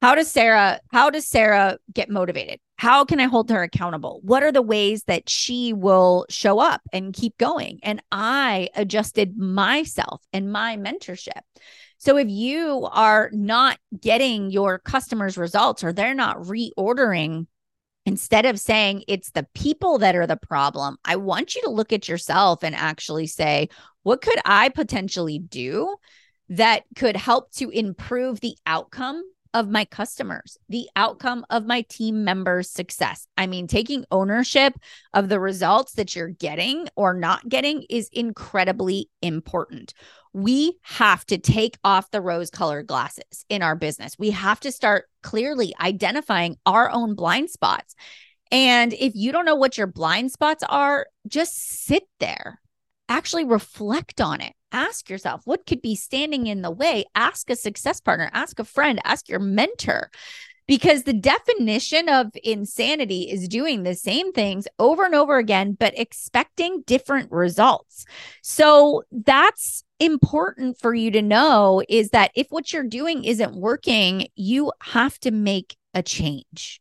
how 0.00 0.14
does 0.14 0.30
Sarah, 0.30 0.80
how 0.90 1.10
does 1.10 1.26
Sarah 1.26 1.78
get 1.92 2.10
motivated? 2.10 2.58
How 2.76 3.04
can 3.04 3.20
I 3.20 3.26
hold 3.26 3.50
her 3.50 3.62
accountable? 3.62 4.20
What 4.24 4.42
are 4.42 4.50
the 4.50 4.60
ways 4.60 5.04
that 5.04 5.30
she 5.30 5.72
will 5.72 6.26
show 6.28 6.58
up 6.58 6.80
and 6.92 7.14
keep 7.14 7.38
going? 7.38 7.78
And 7.84 8.02
I 8.10 8.68
adjusted 8.74 9.38
myself 9.38 10.20
and 10.32 10.50
my 10.50 10.76
mentorship. 10.76 11.42
So 11.98 12.16
if 12.16 12.28
you 12.28 12.88
are 12.90 13.30
not 13.32 13.78
getting 14.00 14.50
your 14.50 14.80
customers' 14.80 15.38
results 15.38 15.84
or 15.84 15.92
they're 15.92 16.14
not 16.14 16.38
reordering, 16.38 17.46
instead 18.06 18.46
of 18.46 18.58
saying 18.58 19.04
it's 19.08 19.30
the 19.30 19.46
people 19.54 19.98
that 19.98 20.16
are 20.16 20.26
the 20.26 20.36
problem, 20.36 20.96
I 21.04 21.16
want 21.16 21.54
you 21.54 21.62
to 21.62 21.70
look 21.70 21.92
at 21.92 22.08
yourself 22.08 22.62
and 22.62 22.74
actually 22.74 23.26
say, 23.26 23.68
what 24.02 24.20
could 24.20 24.38
I 24.44 24.68
potentially 24.70 25.38
do 25.38 25.96
that 26.48 26.82
could 26.96 27.16
help 27.16 27.52
to 27.52 27.70
improve 27.70 28.40
the 28.40 28.56
outcome 28.66 29.22
of 29.54 29.68
my 29.68 29.84
customers, 29.84 30.56
the 30.68 30.88
outcome 30.96 31.44
of 31.50 31.66
my 31.66 31.82
team 31.82 32.24
members' 32.24 32.70
success. 32.70 33.26
I 33.36 33.46
mean, 33.46 33.66
taking 33.66 34.04
ownership 34.10 34.74
of 35.12 35.28
the 35.28 35.40
results 35.40 35.92
that 35.94 36.16
you're 36.16 36.28
getting 36.28 36.88
or 36.96 37.14
not 37.14 37.48
getting 37.48 37.84
is 37.90 38.08
incredibly 38.12 39.10
important. 39.20 39.92
We 40.32 40.78
have 40.82 41.24
to 41.26 41.38
take 41.38 41.78
off 41.84 42.10
the 42.10 42.20
rose 42.20 42.50
colored 42.50 42.86
glasses 42.86 43.44
in 43.48 43.62
our 43.62 43.76
business. 43.76 44.18
We 44.18 44.30
have 44.30 44.60
to 44.60 44.72
start 44.72 45.06
clearly 45.22 45.74
identifying 45.80 46.56
our 46.64 46.90
own 46.90 47.14
blind 47.14 47.50
spots. 47.50 47.94
And 48.50 48.92
if 48.92 49.14
you 49.14 49.32
don't 49.32 49.46
know 49.46 49.56
what 49.56 49.78
your 49.78 49.86
blind 49.86 50.32
spots 50.32 50.62
are, 50.68 51.06
just 51.26 51.56
sit 51.84 52.04
there, 52.20 52.60
actually 53.08 53.44
reflect 53.44 54.20
on 54.20 54.40
it 54.40 54.54
ask 54.72 55.10
yourself 55.10 55.42
what 55.44 55.66
could 55.66 55.82
be 55.82 55.94
standing 55.94 56.46
in 56.46 56.62
the 56.62 56.70
way 56.70 57.04
ask 57.14 57.50
a 57.50 57.56
success 57.56 58.00
partner 58.00 58.30
ask 58.32 58.58
a 58.58 58.64
friend 58.64 59.00
ask 59.04 59.28
your 59.28 59.38
mentor 59.38 60.10
because 60.66 61.02
the 61.02 61.12
definition 61.12 62.08
of 62.08 62.28
insanity 62.42 63.22
is 63.30 63.48
doing 63.48 63.82
the 63.82 63.94
same 63.94 64.32
things 64.32 64.66
over 64.78 65.04
and 65.04 65.14
over 65.14 65.38
again 65.38 65.76
but 65.78 65.98
expecting 65.98 66.82
different 66.86 67.30
results 67.30 68.04
so 68.42 69.02
that's 69.10 69.84
important 69.98 70.78
for 70.78 70.94
you 70.94 71.10
to 71.10 71.22
know 71.22 71.82
is 71.88 72.10
that 72.10 72.30
if 72.34 72.46
what 72.50 72.72
you're 72.72 72.82
doing 72.84 73.24
isn't 73.24 73.54
working 73.54 74.26
you 74.34 74.72
have 74.82 75.18
to 75.18 75.30
make 75.30 75.76
a 75.94 76.02
change 76.02 76.80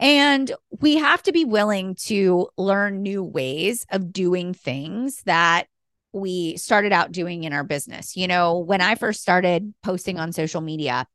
and 0.00 0.52
we 0.80 0.96
have 0.96 1.22
to 1.24 1.32
be 1.32 1.44
willing 1.44 1.94
to 1.96 2.48
learn 2.56 3.02
new 3.02 3.22
ways 3.22 3.84
of 3.90 4.12
doing 4.12 4.54
things 4.54 5.22
that 5.24 5.66
we 6.12 6.56
started 6.56 6.92
out 6.92 7.12
doing 7.12 7.44
in 7.44 7.52
our 7.52 7.64
business. 7.64 8.16
You 8.16 8.28
know, 8.28 8.58
when 8.58 8.80
I 8.80 8.94
first 8.94 9.20
started 9.20 9.74
posting 9.82 10.18
on 10.18 10.32
social 10.32 10.60
media, 10.60 11.06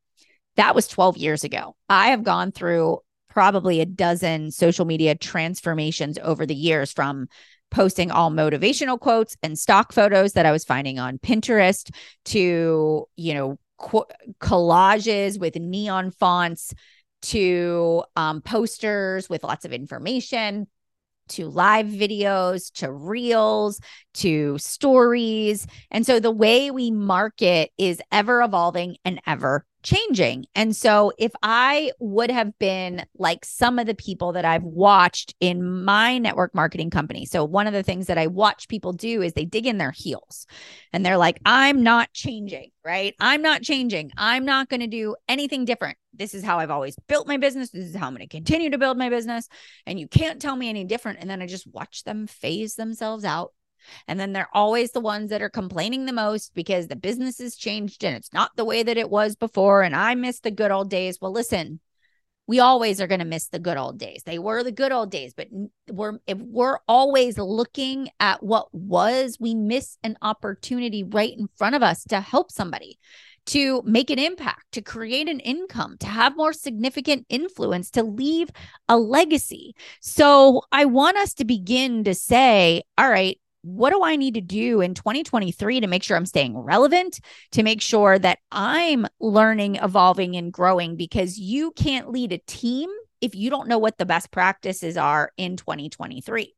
that 0.56 0.76
was 0.76 0.88
12 0.88 1.18
years 1.18 1.44
ago. 1.44 1.76
I 1.90 2.10
have 2.10 2.24
gone 2.24 2.52
through 2.52 3.00
probably 3.30 3.82
a 3.82 3.86
dozen 3.86 4.52
social 4.52 4.86
media 4.86 5.16
transformations 5.16 6.20
over 6.22 6.46
the 6.46 6.56
years 6.56 6.92
from 6.92 7.28
posting 7.72 8.12
all 8.12 8.30
motivational 8.30 9.00
quotes 9.00 9.36
and 9.42 9.58
stock 9.58 9.92
photos 9.92 10.34
that 10.34 10.46
I 10.46 10.52
was 10.52 10.64
finding 10.64 11.00
on 11.00 11.18
Pinterest 11.18 11.90
to, 12.26 13.06
you 13.16 13.34
know, 13.34 13.58
qu- 13.80 14.06
collages 14.40 15.40
with 15.40 15.56
neon 15.56 16.12
fonts 16.12 16.74
to 17.24 18.04
um, 18.16 18.42
posters 18.42 19.30
with 19.30 19.44
lots 19.44 19.66
of 19.66 19.74
information 19.74 20.68
to 21.30 21.48
live 21.48 21.88
videos 21.88 22.72
to 22.74 22.92
reels 22.92 23.80
to 24.16 24.58
stories. 24.58 25.68
And 25.92 26.06
so 26.06 26.20
the 26.20 26.32
way 26.32 26.72
we 26.72 26.92
market 26.92 27.72
is 27.78 28.02
ever 28.12 28.42
evolving 28.42 28.98
and 29.04 29.22
ever 29.26 29.66
changing. 29.84 30.46
And 30.56 30.76
so 30.76 31.12
if 31.18 31.32
I 31.44 31.92
would 32.00 32.32
have 32.32 32.58
been 32.58 33.06
like 33.18 33.46
some 33.46 33.78
of 33.80 33.86
the 33.86 33.94
people 33.94 34.32
that 34.32 34.46
I've 34.46 34.64
watched 34.64 35.36
in 35.40 35.84
my 35.84 36.18
network 36.18 36.56
marketing 36.56 36.90
company. 36.90 37.26
So 37.26 37.44
one 37.44 37.68
of 37.68 37.74
the 37.74 37.84
things 37.84 38.08
that 38.08 38.18
I 38.18 38.28
watch 38.28 38.70
people 38.70 38.94
do 38.94 39.22
is 39.22 39.34
they 39.34 39.46
dig 39.46 39.68
in 39.68 39.78
their 39.78 39.92
heels 39.92 40.48
and 40.94 41.06
they're 41.06 41.18
like, 41.18 41.40
I'm 41.46 41.84
not 41.84 42.14
changing, 42.14 42.72
right? 42.84 43.14
I'm 43.20 43.42
not 43.42 43.62
changing. 43.62 44.12
I'm 44.18 44.46
not 44.46 44.70
going 44.70 44.80
to 44.80 44.88
do 44.88 45.16
anything 45.28 45.66
different. 45.66 45.98
This 46.14 46.34
is 46.34 46.44
how 46.44 46.60
I've 46.60 46.72
always 46.72 46.96
built 47.08 47.28
my 47.28 47.38
business. 47.38 47.70
This 47.70 47.86
is 47.86 47.96
how 47.96 48.08
I'm 48.08 48.14
going 48.14 48.28
to 48.28 48.28
continue 48.28 48.70
to 48.70 48.78
build 48.78 48.98
my 48.98 49.10
business. 49.10 49.48
And 49.86 50.00
you 50.00 50.08
can't 50.08 50.42
tell 50.42 50.56
me 50.56 50.70
any 50.70 50.84
different. 50.84 51.20
And 51.20 51.30
then 51.30 51.42
I 51.42 51.48
just 51.48 51.68
watch 51.68 52.04
them 52.04 52.28
phase 52.28 52.76
themselves 52.76 53.26
out 53.26 53.52
and 54.08 54.20
then 54.20 54.34
they're 54.34 54.50
always 54.54 54.92
the 54.92 55.00
ones 55.00 55.30
that 55.30 55.42
are 55.42 55.50
complaining 55.50 56.06
the 56.06 56.14
most 56.14 56.54
because 56.54 56.88
the 56.88 56.96
business 56.96 57.40
has 57.40 57.56
changed 57.56 58.04
and 58.04 58.16
it's 58.16 58.34
not 58.34 58.56
the 58.56 58.66
way 58.66 58.84
that 58.84 58.98
it 58.98 59.10
was 59.10 59.36
before. 59.36 59.82
And 59.82 59.96
I 59.96 60.16
miss 60.16 60.40
the 60.40 60.52
good 60.52 60.72
old 60.72 60.90
days. 60.90 61.20
Well, 61.22 61.32
listen, 61.32 61.80
we 62.46 62.60
always 62.60 63.00
are 63.00 63.08
going 63.08 63.20
to 63.20 63.26
miss 63.26 63.48
the 63.48 63.60
good 63.60 63.78
old 63.78 63.98
days. 63.98 64.24
They 64.26 64.38
were 64.38 64.64
the 64.64 64.72
good 64.72 64.92
old 64.92 65.12
days, 65.12 65.34
but 65.34 65.48
we're 65.90 66.20
if 66.28 66.38
we're 66.38 66.80
always 66.88 67.38
looking 67.38 68.10
at 68.20 68.44
what 68.44 68.68
was, 68.74 69.38
we 69.40 69.56
miss 69.56 69.98
an 70.04 70.18
opportunity 70.22 71.04
right 71.04 71.34
in 71.38 71.48
front 71.56 71.76
of 71.76 71.84
us 71.84 72.04
to 72.06 72.20
help 72.20 72.52
somebody, 72.52 73.00
to 73.48 73.82
make 73.86 74.10
an 74.10 74.20
impact, 74.20 74.72
to 74.74 74.82
create 74.82 75.28
an 75.28 75.40
income, 75.40 75.98
to 76.00 76.08
have 76.08 76.38
more 76.38 76.54
significant 76.54 77.26
influence, 77.30 77.90
to 77.92 78.04
leave 78.04 78.50
a 78.88 78.98
legacy. 78.98 79.76
So, 80.02 80.64
I 80.72 80.86
want 80.86 81.18
us 81.18 81.34
to 81.36 81.46
begin 81.46 82.04
to 82.06 82.16
say, 82.16 82.84
all 82.98 83.10
right, 83.10 83.40
what 83.64 83.92
do 83.92 84.04
I 84.04 84.18
need 84.18 84.34
to 84.34 84.42
do 84.42 84.82
in 84.82 84.94
2023 84.94 85.80
to 85.80 85.88
make 85.88 86.04
sure 86.04 86.18
I'm 86.18 86.26
staying 86.26 86.58
relevant, 86.58 87.20
to 87.54 87.64
make 87.64 87.82
sure 87.82 88.20
that 88.20 88.40
I'm 88.52 89.08
learning, 89.20 89.78
evolving, 89.78 90.36
and 90.36 90.52
growing? 90.52 90.98
Because 90.98 91.40
you 91.40 91.72
can't 91.72 92.12
lead 92.12 92.34
a 92.34 92.40
team 92.40 92.90
if 93.22 93.36
you 93.36 93.50
don't 93.50 93.70
know 93.70 93.78
what 93.78 93.98
the 93.98 94.06
best 94.06 94.32
practices 94.32 94.98
are 94.98 95.32
in 95.38 95.56
2023. 95.56 96.54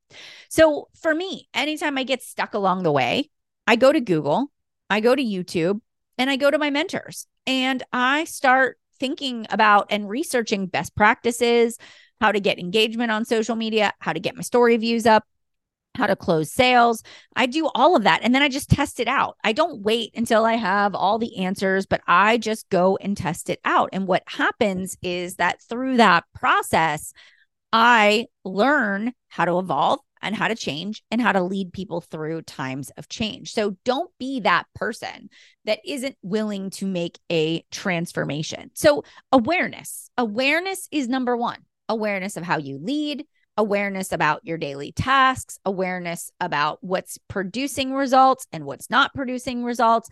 So 0.50 0.90
for 1.00 1.14
me, 1.14 1.48
anytime 1.54 1.96
I 1.96 2.04
get 2.04 2.24
stuck 2.24 2.56
along 2.56 2.82
the 2.82 2.92
way, 2.92 3.30
I 3.68 3.76
go 3.76 3.92
to 3.92 4.02
Google, 4.02 4.52
I 4.90 5.00
go 5.00 5.14
to 5.16 5.24
YouTube, 5.24 5.82
and 6.18 6.30
I 6.30 6.36
go 6.36 6.50
to 6.52 6.58
my 6.58 6.70
mentors 6.70 7.28
and 7.46 7.84
I 7.92 8.26
start 8.26 8.78
thinking 9.00 9.46
about 9.50 9.88
and 9.90 10.10
researching 10.10 10.68
best 10.68 10.96
practices, 10.96 11.78
how 12.22 12.32
to 12.32 12.40
get 12.40 12.60
engagement 12.60 13.12
on 13.12 13.26
social 13.26 13.56
media, 13.56 13.94
how 14.00 14.14
to 14.14 14.20
get 14.20 14.36
my 14.36 14.42
story 14.42 14.78
views 14.78 15.06
up, 15.06 15.26
how 15.96 16.08
to 16.08 16.16
close 16.16 16.52
sales. 16.52 17.04
I 17.36 17.46
do 17.46 17.70
all 17.74 17.96
of 17.96 18.04
that 18.04 18.22
and 18.24 18.34
then 18.34 18.42
I 18.42 18.50
just 18.50 18.70
test 18.70 19.00
it 19.00 19.08
out. 19.08 19.38
I 19.44 19.54
don't 19.54 19.82
wait 19.82 20.12
until 20.16 20.46
I 20.46 20.54
have 20.54 20.96
all 20.96 21.18
the 21.18 21.38
answers, 21.38 21.86
but 21.86 22.02
I 22.08 22.38
just 22.38 22.70
go 22.70 22.98
and 22.98 23.16
test 23.16 23.50
it 23.50 23.60
out. 23.66 23.90
And 23.94 24.08
what 24.08 24.24
happens 24.28 24.98
is 25.02 25.36
that 25.36 25.62
through 25.62 25.98
that 25.98 26.24
process, 26.34 27.14
I 27.72 28.28
learn 28.44 29.14
how 29.28 29.46
to 29.46 29.60
evolve 29.60 30.00
and 30.22 30.36
how 30.36 30.48
to 30.48 30.56
change 30.56 31.04
and 31.12 31.22
how 31.22 31.32
to 31.32 31.42
lead 31.42 31.74
people 31.74 32.02
through 32.02 32.42
times 32.44 32.92
of 32.98 33.10
change. 33.10 33.52
So 33.54 33.78
don't 33.86 34.12
be 34.20 34.42
that 34.42 34.66
person 34.76 35.30
that 35.66 35.80
isn't 35.86 36.16
willing 36.22 36.70
to 36.72 36.86
make 36.86 37.20
a 37.32 37.64
transformation. 37.72 38.72
So, 38.74 39.04
awareness, 39.32 40.10
awareness 40.18 40.88
is 40.92 41.08
number 41.08 41.36
one 41.36 41.60
awareness 41.88 42.36
of 42.36 42.44
how 42.44 42.58
you 42.58 42.80
lead, 42.82 43.26
awareness 43.58 44.12
about 44.12 44.46
your 44.46 44.58
daily 44.58 44.92
tasks, 44.92 45.60
awareness 45.66 46.32
about 46.40 46.80
what's 46.82 47.18
producing 47.28 47.94
results 47.94 48.48
and 48.52 48.66
what's 48.66 48.90
not 48.90 49.14
producing 49.14 49.64
results. 49.64 50.10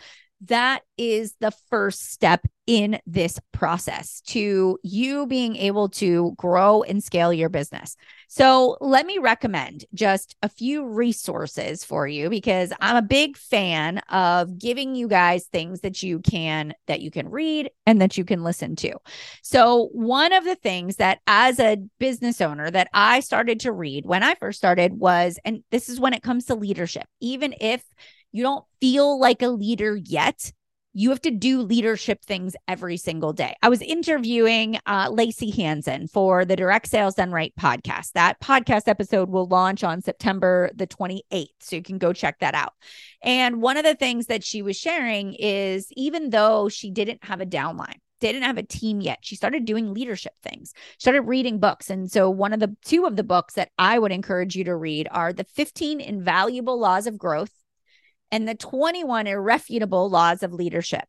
That 0.48 0.82
is 0.98 1.36
the 1.40 1.52
first 1.70 2.12
step 2.12 2.46
in 2.68 3.00
this 3.06 3.40
process 3.54 4.22
to 4.28 4.78
you 4.84 5.26
being 5.26 5.56
able 5.56 5.90
to 5.90 6.34
grow 6.38 6.84
and 6.84 7.04
scale 7.04 7.32
your 7.32 7.50
business. 7.50 7.96
So, 8.36 8.78
let 8.82 9.06
me 9.06 9.20
recommend 9.20 9.86
just 9.94 10.36
a 10.42 10.50
few 10.50 10.88
resources 10.88 11.84
for 11.84 12.08
you 12.08 12.32
because 12.32 12.74
I'm 12.82 12.96
a 12.96 13.04
big 13.04 13.38
fan 13.38 14.00
of 14.10 14.58
giving 14.58 14.96
you 14.96 15.08
guys 15.08 15.46
things 15.46 15.82
that 15.82 16.02
you 16.02 16.18
can 16.18 16.74
that 16.88 17.02
you 17.02 17.12
can 17.12 17.30
read 17.30 17.70
and 17.86 18.02
that 18.02 18.18
you 18.18 18.26
can 18.26 18.44
listen 18.44 18.76
to. 18.78 18.96
So, 19.44 19.90
one 19.92 20.34
of 20.34 20.46
the 20.46 20.56
things 20.56 20.96
that 20.96 21.20
as 21.28 21.60
a 21.60 21.78
business 22.00 22.42
owner 22.42 22.72
that 22.72 22.88
I 22.92 23.20
started 23.20 23.60
to 23.60 23.72
read 23.72 24.08
when 24.08 24.24
I 24.24 24.34
first 24.34 24.58
started 24.58 24.94
was 24.94 25.38
and 25.46 25.64
this 25.70 25.88
is 25.88 26.00
when 26.00 26.14
it 26.14 26.24
comes 26.24 26.46
to 26.46 26.56
leadership, 26.56 27.06
even 27.22 27.54
if 27.62 27.84
you 28.32 28.42
don't 28.42 28.66
feel 28.82 29.20
like 29.20 29.44
a 29.44 29.50
leader 29.50 29.96
yet, 29.96 30.52
you 30.94 31.10
have 31.10 31.22
to 31.22 31.32
do 31.32 31.62
leadership 31.62 32.24
things 32.24 32.56
every 32.68 32.98
single 32.98 33.34
day. 33.34 33.56
I 33.64 33.70
was 33.70 33.82
interviewing 33.82 34.80
uh, 34.86 35.10
Lacey 35.12 35.50
Hanson 35.50 36.08
for 36.08 36.46
the 36.46 36.56
Direct 36.56 36.88
Sales 36.88 37.16
Done 37.16 37.32
Right 37.32 37.54
podcast. 37.60 38.12
That 38.14 38.40
podcast 38.40 38.88
episode 38.88 39.30
will 39.30 39.48
launch 39.48 39.84
on 39.84 40.02
September 40.02 40.70
the 40.76 40.86
28th. 40.86 41.48
So 41.62 41.76
you 41.76 41.82
can 41.82 41.98
go 41.98 42.14
check 42.14 42.40
that 42.40 42.54
out. 42.54 42.74
And 43.24 43.62
one 43.62 43.78
of 43.78 43.84
the 43.84 43.96
things 43.96 44.28
that 44.28 44.44
she 44.44 44.62
was 44.62 44.78
sharing 44.78 45.34
is 45.34 45.88
even 45.94 46.30
though 46.30 46.70
she 46.70 46.92
didn't 46.92 47.24
have 47.24 47.42
a 47.42 47.46
downline, 47.46 47.98
didn't 48.20 48.44
have 48.44 48.58
a 48.58 48.64
team 48.64 49.02
yet. 49.02 49.18
She 49.22 49.36
started 49.36 49.66
doing 49.66 49.94
leadership 49.94 50.34
things, 50.44 50.74
started 51.00 51.22
reading 51.22 51.60
books. 51.60 51.90
And 51.90 52.10
so, 52.10 52.30
one 52.30 52.54
of 52.54 52.60
the 52.60 52.76
two 52.86 53.06
of 53.06 53.16
the 53.16 53.24
books 53.24 53.56
that 53.56 53.72
I 53.78 54.00
would 54.00 54.12
encourage 54.12 54.56
you 54.56 54.64
to 54.66 54.76
read 54.76 55.08
are 55.12 55.34
The 55.34 55.44
15 55.44 56.00
Invaluable 56.00 56.80
Laws 56.80 57.08
of 57.08 57.18
Growth 57.18 57.52
and 58.32 58.48
the 58.48 58.56
21 58.56 59.28
Irrefutable 59.28 60.10
Laws 60.10 60.44
of 60.44 60.54
Leadership. 60.54 61.04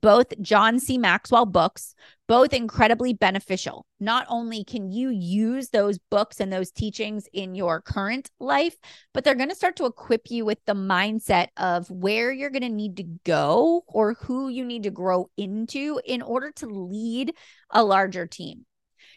Both 0.00 0.40
John 0.42 0.80
C. 0.80 0.98
Maxwell 0.98 1.46
books, 1.46 1.94
both 2.26 2.52
incredibly 2.52 3.12
beneficial. 3.12 3.86
Not 4.00 4.26
only 4.28 4.64
can 4.64 4.90
you 4.90 5.10
use 5.10 5.68
those 5.68 5.98
books 6.10 6.40
and 6.40 6.52
those 6.52 6.72
teachings 6.72 7.28
in 7.32 7.54
your 7.54 7.80
current 7.80 8.28
life, 8.40 8.76
but 9.12 9.22
they're 9.22 9.36
going 9.36 9.50
to 9.50 9.54
start 9.54 9.76
to 9.76 9.86
equip 9.86 10.32
you 10.32 10.44
with 10.44 10.58
the 10.66 10.74
mindset 10.74 11.48
of 11.56 11.88
where 11.90 12.32
you're 12.32 12.50
going 12.50 12.62
to 12.62 12.68
need 12.68 12.96
to 12.96 13.04
go 13.24 13.84
or 13.86 14.14
who 14.14 14.48
you 14.48 14.64
need 14.64 14.82
to 14.82 14.90
grow 14.90 15.30
into 15.36 16.00
in 16.04 16.22
order 16.22 16.50
to 16.56 16.66
lead 16.66 17.32
a 17.70 17.84
larger 17.84 18.26
team 18.26 18.66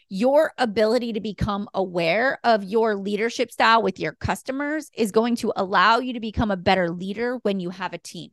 your 0.08 0.52
ability 0.58 1.12
to 1.14 1.20
become 1.20 1.68
aware 1.74 2.38
of 2.44 2.64
your 2.64 2.96
leadership 2.96 3.50
style 3.50 3.82
with 3.82 3.98
your 3.98 4.12
customers 4.12 4.90
is 4.94 5.12
going 5.12 5.36
to 5.36 5.52
allow 5.56 5.98
you 5.98 6.14
to 6.14 6.20
become 6.20 6.50
a 6.50 6.56
better 6.56 6.90
leader 6.90 7.38
when 7.42 7.60
you 7.60 7.70
have 7.70 7.92
a 7.92 7.98
team. 7.98 8.30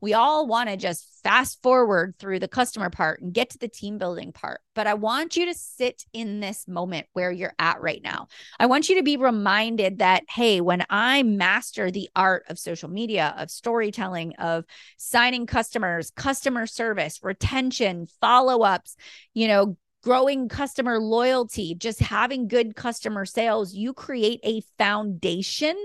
We 0.00 0.14
all 0.14 0.46
want 0.46 0.68
to 0.68 0.76
just 0.76 1.06
fast 1.22 1.62
forward 1.62 2.14
through 2.18 2.38
the 2.38 2.48
customer 2.48 2.90
part 2.90 3.20
and 3.20 3.32
get 3.32 3.50
to 3.50 3.58
the 3.58 3.68
team 3.68 3.98
building 3.98 4.32
part. 4.32 4.60
But 4.74 4.86
I 4.86 4.94
want 4.94 5.36
you 5.36 5.46
to 5.46 5.54
sit 5.54 6.04
in 6.12 6.40
this 6.40 6.66
moment 6.68 7.06
where 7.12 7.30
you're 7.30 7.54
at 7.58 7.80
right 7.80 8.00
now. 8.02 8.28
I 8.58 8.66
want 8.66 8.88
you 8.88 8.96
to 8.96 9.02
be 9.02 9.16
reminded 9.16 9.98
that, 9.98 10.24
hey, 10.28 10.60
when 10.60 10.84
I 10.88 11.22
master 11.22 11.90
the 11.90 12.08
art 12.14 12.44
of 12.48 12.58
social 12.58 12.88
media, 12.88 13.34
of 13.36 13.50
storytelling, 13.50 14.34
of 14.36 14.64
signing 14.96 15.46
customers, 15.46 16.10
customer 16.10 16.66
service, 16.66 17.20
retention, 17.22 18.06
follow 18.20 18.62
ups, 18.62 18.96
you 19.34 19.48
know, 19.48 19.76
growing 20.06 20.48
customer 20.48 21.00
loyalty, 21.00 21.74
just 21.74 21.98
having 21.98 22.46
good 22.46 22.76
customer 22.76 23.26
sales, 23.26 23.74
you 23.74 23.92
create 23.92 24.38
a 24.44 24.60
foundation 24.78 25.76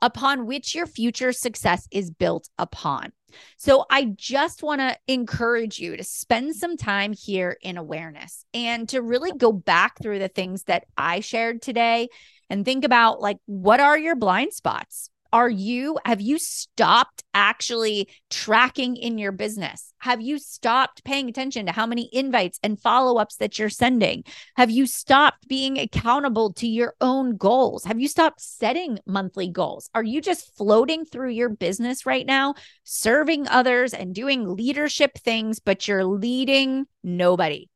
upon 0.00 0.46
which 0.46 0.76
your 0.76 0.86
future 0.86 1.32
success 1.32 1.88
is 1.90 2.08
built 2.08 2.48
upon. 2.56 3.10
So, 3.56 3.84
I 3.90 4.12
just 4.14 4.62
want 4.62 4.80
to 4.80 4.96
encourage 5.08 5.80
you 5.80 5.96
to 5.96 6.04
spend 6.04 6.54
some 6.54 6.76
time 6.76 7.12
here 7.12 7.56
in 7.62 7.76
awareness 7.76 8.44
and 8.54 8.88
to 8.90 9.02
really 9.02 9.32
go 9.32 9.50
back 9.50 10.00
through 10.00 10.20
the 10.20 10.28
things 10.28 10.62
that 10.64 10.84
I 10.96 11.18
shared 11.18 11.60
today 11.60 12.10
and 12.48 12.64
think 12.64 12.84
about 12.84 13.20
like, 13.20 13.38
what 13.46 13.80
are 13.80 13.98
your 13.98 14.14
blind 14.14 14.52
spots? 14.52 15.10
Are 15.34 15.50
you, 15.50 15.98
have 16.04 16.20
you 16.20 16.38
stopped 16.38 17.24
actually 17.34 18.08
tracking 18.30 18.96
in 18.96 19.18
your 19.18 19.32
business? 19.32 19.92
Have 19.98 20.20
you 20.20 20.38
stopped 20.38 21.02
paying 21.02 21.28
attention 21.28 21.66
to 21.66 21.72
how 21.72 21.86
many 21.86 22.08
invites 22.12 22.60
and 22.62 22.80
follow 22.80 23.20
ups 23.20 23.38
that 23.38 23.58
you're 23.58 23.68
sending? 23.68 24.22
Have 24.56 24.70
you 24.70 24.86
stopped 24.86 25.48
being 25.48 25.76
accountable 25.76 26.52
to 26.52 26.68
your 26.68 26.94
own 27.00 27.36
goals? 27.36 27.82
Have 27.84 27.98
you 27.98 28.06
stopped 28.06 28.42
setting 28.42 29.00
monthly 29.06 29.48
goals? 29.48 29.90
Are 29.92 30.04
you 30.04 30.20
just 30.20 30.56
floating 30.56 31.04
through 31.04 31.30
your 31.30 31.48
business 31.48 32.06
right 32.06 32.24
now, 32.24 32.54
serving 32.84 33.48
others 33.48 33.92
and 33.92 34.14
doing 34.14 34.48
leadership 34.48 35.18
things, 35.18 35.58
but 35.58 35.88
you're 35.88 36.04
leading 36.04 36.86
nobody? 37.02 37.66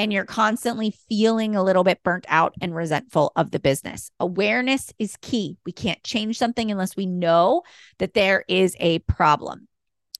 And 0.00 0.14
you're 0.14 0.24
constantly 0.24 0.94
feeling 1.10 1.54
a 1.54 1.62
little 1.62 1.84
bit 1.84 2.02
burnt 2.02 2.24
out 2.26 2.54
and 2.62 2.74
resentful 2.74 3.32
of 3.36 3.50
the 3.50 3.60
business. 3.60 4.10
Awareness 4.18 4.94
is 4.98 5.18
key. 5.20 5.58
We 5.66 5.72
can't 5.72 6.02
change 6.02 6.38
something 6.38 6.70
unless 6.70 6.96
we 6.96 7.04
know 7.04 7.64
that 7.98 8.14
there 8.14 8.42
is 8.48 8.74
a 8.80 9.00
problem. 9.00 9.68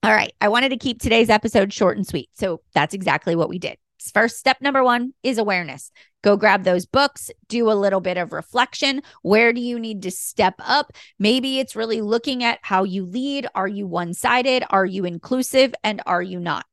All 0.03 0.13
right. 0.13 0.35
I 0.39 0.49
wanted 0.49 0.69
to 0.69 0.77
keep 0.77 1.01
today's 1.01 1.31
episode 1.31 1.73
short 1.73 1.97
and 1.97 2.07
sweet. 2.07 2.29
So 2.35 2.61
that's 2.75 2.93
exactly 2.93 3.35
what 3.35 3.49
we 3.49 3.59
did. 3.59 3.79
First 4.13 4.37
step 4.37 4.59
number 4.61 4.85
one 4.85 5.15
is 5.23 5.39
awareness. 5.39 5.93
Go 6.23 6.37
grab 6.37 6.65
those 6.65 6.85
books, 6.85 7.31
do 7.49 7.71
a 7.71 7.73
little 7.73 8.03
bit 8.03 8.19
of 8.19 8.35
reflection. 8.35 9.01
Where 9.23 9.55
do 9.55 9.63
you 9.63 9.79
need 9.79 10.03
to 10.03 10.11
step 10.11 10.57
up? 10.59 10.93
Maybe 11.19 11.59
it's 11.59 11.75
really 11.75 12.03
looking 12.03 12.45
at 12.45 12.59
how 12.61 12.85
you 12.85 13.07
lead. 13.07 13.47
Are 13.55 13.69
you 13.69 13.87
one 13.87 14.13
sided? 14.13 14.63
Are 14.69 14.85
you 14.85 15.07
inclusive? 15.07 15.75
And 15.83 16.03
are 16.05 16.23
you 16.23 16.39
not? 16.39 16.67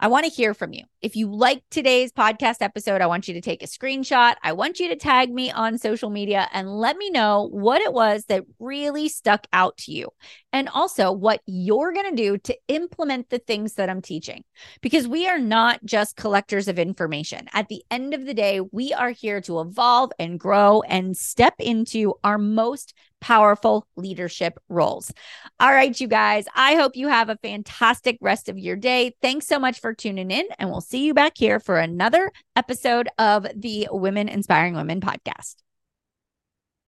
I 0.00 0.08
want 0.08 0.26
to 0.26 0.30
hear 0.30 0.54
from 0.54 0.72
you. 0.72 0.84
If 1.00 1.14
you 1.14 1.30
like 1.32 1.62
today's 1.70 2.10
podcast 2.10 2.56
episode, 2.60 3.00
I 3.00 3.06
want 3.06 3.28
you 3.28 3.34
to 3.34 3.40
take 3.40 3.62
a 3.62 3.66
screenshot. 3.66 4.34
I 4.42 4.52
want 4.52 4.80
you 4.80 4.88
to 4.88 4.96
tag 4.96 5.32
me 5.32 5.52
on 5.52 5.78
social 5.78 6.10
media 6.10 6.48
and 6.52 6.68
let 6.68 6.96
me 6.96 7.08
know 7.10 7.48
what 7.52 7.80
it 7.80 7.92
was 7.92 8.24
that 8.24 8.44
really 8.58 9.08
stuck 9.08 9.46
out 9.52 9.76
to 9.78 9.92
you. 9.92 10.08
And 10.52 10.68
also 10.68 11.12
what 11.12 11.40
you're 11.46 11.92
going 11.92 12.10
to 12.10 12.16
do 12.16 12.38
to 12.38 12.56
implement 12.66 13.30
the 13.30 13.38
things 13.38 13.74
that 13.74 13.88
I'm 13.88 14.02
teaching. 14.02 14.42
Because 14.80 15.06
we 15.06 15.28
are 15.28 15.38
not 15.38 15.84
just 15.84 16.16
collectors 16.16 16.66
of 16.66 16.78
information. 16.80 17.48
At 17.52 17.68
the 17.68 17.82
end 17.90 18.12
of 18.12 18.26
the 18.26 18.34
day, 18.34 18.60
we 18.72 18.92
are 18.92 19.10
here 19.10 19.40
to 19.42 19.60
evolve 19.60 20.10
and 20.18 20.40
grow 20.40 20.82
and 20.82 21.16
step 21.16 21.54
into 21.60 22.14
our 22.24 22.38
most 22.38 22.94
powerful 23.20 23.86
leadership 23.96 24.58
roles. 24.68 25.12
All 25.60 25.72
right, 25.72 25.98
you 26.00 26.08
guys, 26.08 26.46
I 26.54 26.76
hope 26.76 26.96
you 26.96 27.08
have 27.08 27.28
a 27.28 27.38
fantastic 27.42 28.16
rest 28.20 28.48
of 28.48 28.58
your 28.58 28.76
day. 28.76 29.16
Thanks 29.20 29.46
so 29.46 29.58
much 29.58 29.80
for 29.80 29.92
tuning 29.92 30.30
in, 30.30 30.46
and 30.58 30.70
we'll 30.70 30.80
see 30.88 31.04
you 31.04 31.12
back 31.12 31.36
here 31.36 31.60
for 31.60 31.78
another 31.78 32.32
episode 32.56 33.08
of 33.18 33.46
the 33.54 33.88
Women 33.90 34.28
Inspiring 34.28 34.74
Women 34.74 35.00
podcast. 35.00 35.56